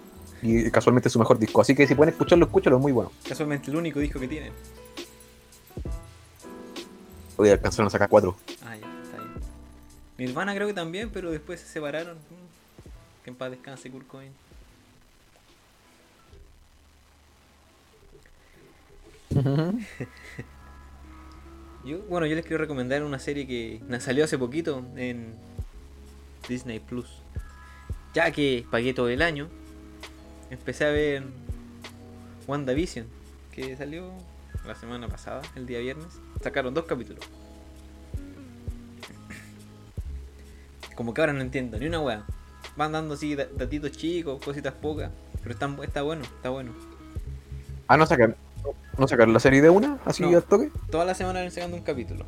Y 0.43 0.71
casualmente 0.71 1.09
es 1.09 1.13
su 1.13 1.19
mejor 1.19 1.39
disco. 1.39 1.61
Así 1.61 1.75
que 1.75 1.87
si 1.87 1.95
pueden 1.95 2.13
escucharlo, 2.13 2.45
escúchalo, 2.45 2.77
es 2.77 2.83
muy 2.83 2.93
bueno. 2.93 3.11
Casualmente 3.27 3.71
el 3.71 3.77
único 3.77 3.99
disco 4.01 4.21
que 4.21 4.29
tienen. 4.29 4.53
Hoy 7.37 7.51
alcanzaron 7.51 7.87
a 7.87 7.91
sacar 7.91 8.09
cuatro. 8.09 8.37
Ah, 8.65 8.77
ya, 8.77 8.87
está 9.05 9.17
bien. 9.19 9.31
Mi 10.19 10.25
hermana 10.27 10.55
creo 10.55 10.67
que 10.67 10.75
también, 10.75 11.11
pero 11.11 11.31
después 11.31 11.61
se 11.61 11.67
separaron. 11.67 12.17
Mm, 12.17 13.25
Que 13.25 13.31
en 13.31 13.37
paz 13.37 13.51
descanse 13.51 13.91
Kurt 13.91 14.07
Yo, 21.85 22.01
bueno, 22.09 22.27
yo 22.27 22.35
les 22.35 22.45
quiero 22.45 22.59
recomendar 22.59 23.03
una 23.03 23.19
serie 23.19 23.47
que 23.47 23.81
salió 24.01 24.25
hace 24.25 24.37
poquito 24.39 24.85
en 24.97 25.33
Disney 26.49 26.81
Plus. 26.81 27.23
Ya 28.15 28.31
que 28.31 28.67
pagué 28.71 28.93
todo 28.95 29.09
el 29.09 29.23
año, 29.23 29.49
empecé 30.51 30.85
a 30.87 30.91
ver 30.91 31.25
WandaVision, 32.47 33.07
que 33.53 33.77
salió 33.77 34.11
la 34.67 34.75
semana 34.75 35.09
pasada, 35.09 35.43
el 35.57 35.67
día 35.67 35.79
viernes. 35.79 36.09
Sacaron 36.43 36.75
dos 36.75 36.85
capítulos. 36.85 37.25
Como 40.95 41.15
que 41.15 41.21
ahora 41.21 41.33
no 41.33 41.41
entiendo 41.43 41.79
ni 41.79 41.87
una 41.87 42.01
wea. 42.01 42.25
Van 42.77 42.93
dando 42.93 43.15
así 43.15 43.35
da- 43.35 43.47
datitos 43.57 43.93
chicos, 43.93 44.43
cositas 44.45 44.75
pocas, 44.75 45.11
pero 45.43 45.53
están, 45.53 45.77
bu- 45.77 45.85
está 45.85 46.03
bueno, 46.03 46.23
está 46.25 46.51
bueno. 46.51 46.73
Ah, 47.87 47.97
no 47.97 48.05
sacar, 48.05 48.37
no 48.99 49.07
sacar 49.09 49.29
la 49.29 49.41
serie 49.41 49.63
de 49.63 49.71
una, 49.71 49.99
así 50.05 50.23
No. 50.23 50.37
al 50.37 50.43
toque. 50.45 50.71
Toda 50.91 51.05
la 51.05 51.15
semana 51.15 51.41
van 51.41 51.51
sacando 51.51 51.77
un 51.77 51.83
capítulo. 51.83 52.25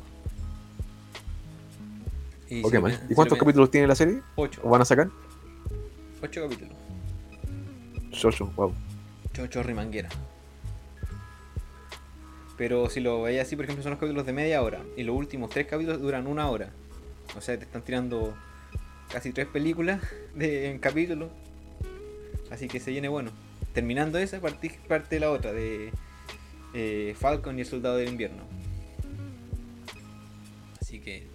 Y 2.49 2.61
Ok, 2.63 2.69
si 2.69 2.75
lo 2.75 2.81
man. 2.81 2.91
ven- 2.91 3.01
¿Y 3.09 3.13
cuántos 3.13 3.37
capítulos 3.37 3.71
tiene 3.71 3.87
la 3.87 3.95
serie? 3.95 4.21
Ocho. 4.35 4.61
¿O 4.63 4.69
van 4.69 4.81
a 4.81 4.85
sacar? 4.85 5.09
Ocho 6.21 6.41
capítulos. 6.43 6.73
Ocho, 8.23 8.51
wow. 8.55 8.73
Chocho 9.33 9.63
rimanguera. 9.63 10.09
Pero 12.57 12.89
si 12.89 12.99
lo 12.99 13.23
veis 13.23 13.41
así, 13.41 13.55
por 13.55 13.65
ejemplo, 13.65 13.81
son 13.83 13.91
los 13.91 13.99
capítulos 13.99 14.25
de 14.25 14.33
media 14.33 14.61
hora. 14.61 14.81
Y 14.97 15.03
los 15.03 15.15
últimos 15.15 15.49
tres 15.49 15.65
capítulos 15.67 16.01
duran 16.01 16.27
una 16.27 16.49
hora. 16.49 16.69
O 17.37 17.41
sea, 17.41 17.57
te 17.57 17.63
están 17.63 17.81
tirando 17.81 18.33
casi 19.11 19.31
tres 19.31 19.47
películas 19.47 20.01
de, 20.35 20.69
en 20.71 20.79
capítulo. 20.79 21.29
Así 22.51 22.67
que 22.67 22.79
se 22.79 22.91
viene 22.91 23.07
bueno. 23.07 23.31
Terminando 23.73 24.17
esa, 24.19 24.39
parte, 24.41 24.77
parte 24.87 25.19
la 25.19 25.31
otra, 25.31 25.53
de 25.53 25.91
eh, 26.73 27.15
Falcon 27.17 27.57
y 27.57 27.61
el 27.61 27.67
Soldado 27.67 27.97
del 27.97 28.09
Invierno. 28.09 28.43
Así 30.79 30.99
que 30.99 31.27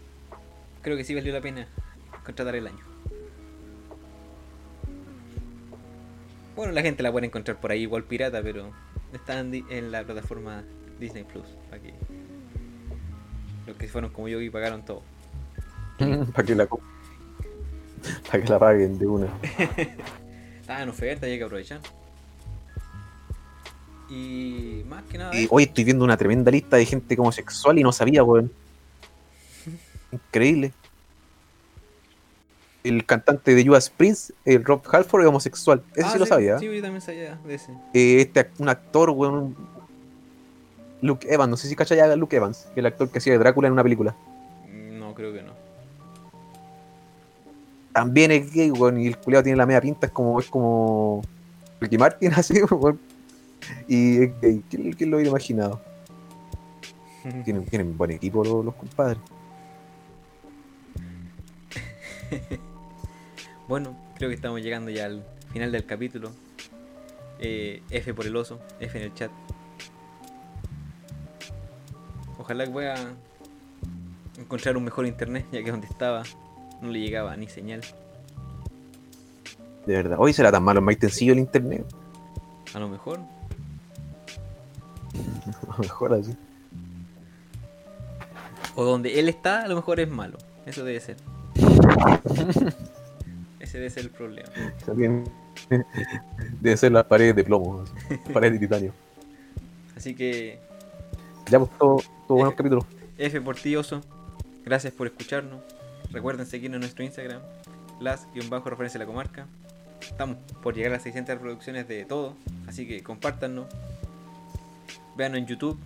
creo 0.83 0.97
que 0.97 1.05
sí 1.05 1.15
valió 1.15 1.33
la 1.33 1.41
pena 1.41 1.69
contratar 2.25 2.55
el 2.57 2.67
año. 2.67 2.85
Bueno, 6.55 6.73
la 6.73 6.83
gente 6.83 7.03
la 7.03 7.13
puede 7.13 7.27
encontrar 7.27 7.61
por 7.61 7.71
ahí 7.71 7.83
igual 7.83 8.05
pirata, 8.05 8.43
pero 8.43 8.73
está 9.13 9.39
en, 9.41 9.93
la 9.93 10.05
plataforma 10.05 10.65
Disney 10.99 11.25
Plus. 11.25 11.47
Que 11.71 11.93
los 13.67 13.77
que 13.77 13.89
fueron 13.89 14.11
como 14.11 14.29
yo 14.29 14.41
y 14.41 14.49
pagaron 14.49 14.85
todo. 14.85 15.03
Para 16.33 16.47
que 16.47 16.55
la 16.55 16.67
para 18.31 18.43
que 18.43 18.49
la 18.49 18.59
paguen 18.59 18.99
de 18.99 19.07
una. 19.07 19.27
Estaba 20.61 20.83
en 20.83 20.89
oferta 20.89 21.27
hay 21.27 21.39
que 21.39 21.45
aprovechar. 21.45 21.81
Y 24.09 24.85
más 24.89 25.03
que 25.05 25.19
nada. 25.19 25.35
Y 25.35 25.47
hoy 25.51 25.65
estoy 25.65 25.85
viendo 25.85 26.05
una 26.05 26.17
tremenda 26.17 26.51
lista 26.51 26.77
de 26.77 26.85
gente 26.87 27.17
homosexual 27.19 27.79
y 27.79 27.83
no 27.83 27.93
sabía, 27.93 28.23
weón. 28.23 28.53
Increíble. 30.13 30.73
El 32.85 33.05
cantante 33.05 33.55
de 33.55 33.67
Judas 33.67 33.91
Prince, 33.91 34.33
el 34.45 34.65
Rob 34.65 34.81
Halford, 34.89 35.23
es 35.23 35.27
homosexual. 35.27 35.83
Eso 35.97 36.07
Ah, 36.07 36.13
sí 36.13 36.19
lo 36.21 36.27
sabía. 36.27 36.59
Sí, 36.59 36.67
yo 36.67 36.83
también 36.83 37.01
sabía 37.01 37.35
de 37.45 37.55
ese. 37.55 37.73
Eh, 37.95 38.21
este 38.21 38.49
un 38.59 38.69
actor, 38.69 39.11
weón. 39.11 39.57
Luke 41.03 41.27
Evans, 41.29 41.51
no 41.51 41.57
sé 41.57 41.69
si 41.69 41.77
cachai 41.77 42.01
a 42.01 42.15
Luke 42.17 42.35
Evans, 42.35 42.69
el 42.75 42.87
actor 42.87 43.11
que 43.11 43.19
hacía 43.19 43.33
de 43.33 43.39
Drácula 43.39 43.67
en 43.67 43.73
una 43.73 43.83
película. 43.83 44.15
No, 44.93 45.15
creo 45.15 45.33
que 45.33 45.43
no. 45.43 45.53
También 47.93 48.31
es 48.31 48.53
gay, 48.53 48.71
weón, 48.71 49.01
y 49.01 49.09
el 49.09 49.19
culiado 49.19 49.43
tiene 49.43 49.57
la 49.57 49.67
media 49.67 49.81
pinta, 49.81 50.07
es 50.07 50.13
como, 50.13 50.39
es 50.39 50.47
como 50.47 51.23
Ricky 51.81 51.99
Martin, 51.99 52.33
así, 52.37 52.63
weón. 52.63 52.99
Y 53.89 54.23
es 54.23 54.41
gay. 54.41 54.63
¿Quién, 54.69 54.93
quién 54.93 55.11
lo 55.11 55.17
hubiera 55.17 55.31
imaginado? 55.31 55.81
Tienen, 57.45 57.65
tienen 57.67 57.97
buen 57.97 58.13
equipo 58.13 58.45
los, 58.45 58.65
los 58.65 58.75
compadres. 58.75 59.21
Bueno, 63.69 63.97
creo 64.15 64.29
que 64.29 64.37
estamos 64.37 64.61
llegando 64.63 64.91
ya 64.91 65.07
al 65.07 65.25
final 65.53 65.73
del 65.73 65.85
capítulo. 65.85 66.31
Eh, 67.41 67.83
F 67.91 68.15
por 68.15 68.25
el 68.27 68.37
oso, 68.37 68.61
F 68.79 68.97
en 68.97 69.05
el 69.05 69.15
chat. 69.15 69.31
Ojalá 72.39 72.65
que 72.65 72.71
pueda 72.71 72.95
encontrar 74.39 74.77
un 74.77 74.85
mejor 74.85 75.07
internet, 75.07 75.47
ya 75.51 75.65
que 75.65 75.71
donde 75.71 75.89
estaba 75.89 76.23
no 76.81 76.91
le 76.91 77.01
llegaba 77.01 77.37
ni 77.37 77.49
señal. 77.49 77.81
De 79.85 79.95
verdad. 79.95 80.17
Hoy 80.21 80.33
será 80.33 80.53
tan 80.53 80.63
malo, 80.63 80.81
más 80.81 80.97
sencillo 81.01 81.33
el 81.33 81.41
internet. 81.41 81.85
A 82.73 82.79
lo 82.79 82.89
mejor. 82.89 83.21
A 85.47 85.73
lo 85.73 85.79
mejor 85.79 86.15
así. 86.15 86.37
O 88.75 88.85
donde 88.85 89.19
él 89.19 89.29
está, 89.29 89.63
a 89.63 89.69
lo 89.69 89.77
mejor 89.77 90.01
es 90.01 90.09
malo. 90.09 90.39
Eso 90.67 90.85
debe 90.85 91.01
ser. 91.01 91.17
Ese 93.61 93.79
debe 93.79 93.91
ser 93.91 94.05
el 94.05 94.11
problema. 94.11 94.49
También 94.85 95.25
Deben 96.61 96.79
ser 96.79 96.93
las 96.93 97.05
paredes 97.05 97.35
de 97.37 97.45
plomo, 97.45 97.85
paredes 98.33 98.55
de 98.55 98.67
titanio. 98.67 98.93
Así 99.97 100.15
que 100.15 100.59
Ya, 101.51 101.59
pues, 101.59 101.71
todo, 101.79 101.97
todo 102.27 102.39
buenos 102.39 102.55
capítulos. 102.55 102.85
F 103.19 103.41
por 103.41 103.57
ti, 103.57 103.75
oso. 103.77 104.01
Gracias 104.65 104.93
por 104.93 105.07
escucharnos. 105.07 105.61
Recuerden 106.11 106.47
seguirnos 106.47 106.77
en 106.77 106.81
nuestro 106.81 107.05
Instagram, 107.05 107.41
las-referencia 108.01 108.99
a 108.99 109.01
la 109.01 109.07
comarca. 109.07 109.47
Estamos 110.01 110.37
por 110.63 110.75
llegar 110.75 110.93
a 110.93 110.97
las 110.97 111.03
600 111.03 111.37
reproducciones 111.37 111.89
de 111.89 112.05
todo, 112.05 112.35
así 112.69 112.87
que 112.87 113.03
compártanos. 113.03 113.67
Veanos 115.17 115.39
en 115.39 115.47
YouTube, 115.47 115.79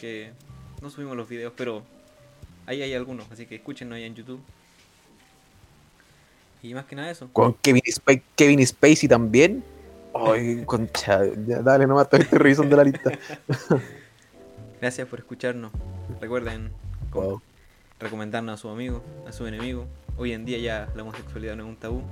que 0.00 0.32
no 0.82 0.90
subimos 0.90 1.16
los 1.16 1.28
videos, 1.28 1.52
pero 1.56 1.82
ahí 2.66 2.82
hay 2.82 2.94
algunos, 2.94 3.30
así 3.30 3.46
que 3.46 3.56
escúchenos 3.56 3.96
ahí 3.96 4.04
en 4.04 4.14
YouTube. 4.14 4.40
Y 6.62 6.72
más 6.72 6.86
que 6.86 6.96
nada 6.96 7.10
eso. 7.10 7.28
Con 7.32 7.54
Kevin, 7.54 7.82
Spacey, 7.86 8.22
Kevin 8.36 8.66
Spacey 8.66 9.08
también. 9.08 9.62
Ay, 10.14 10.62
concha. 10.66 11.20
Ya, 11.46 11.60
dale 11.60 11.86
nomás, 11.86 12.08
estoy 12.10 12.20
revisando 12.38 12.76
la 12.76 12.84
lista. 12.84 13.10
Gracias 14.80 15.06
por 15.08 15.18
escucharnos. 15.18 15.72
Recuerden 16.20 16.70
Wow. 17.12 17.40
recomendarnos 18.00 18.54
a 18.54 18.56
su 18.60 18.68
amigo, 18.68 19.02
a 19.26 19.32
su 19.32 19.46
enemigo. 19.46 19.86
Hoy 20.16 20.32
en 20.32 20.44
día 20.44 20.58
ya 20.58 20.88
la 20.96 21.02
homosexualidad 21.02 21.54
no 21.56 21.64
es 21.64 21.68
un 21.68 21.76
tabú. 21.76 22.02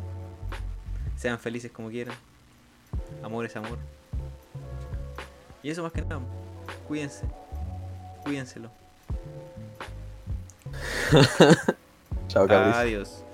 Sean 1.17 1.39
felices 1.39 1.73
como 1.73 1.89
quieran. 1.91 2.15
Amor 3.23 3.47
es 3.47 3.57
amor. 3.57 3.79
Y 5.63 5.71
eso 5.71 5.83
más 5.83 5.93
que 5.93 6.03
nada. 6.03 6.21
Cuídense. 6.89 7.25
Cuídenselo. 8.25 8.71
Chao, 12.29 12.47
cabros. 12.47 12.77
Adiós. 12.77 13.25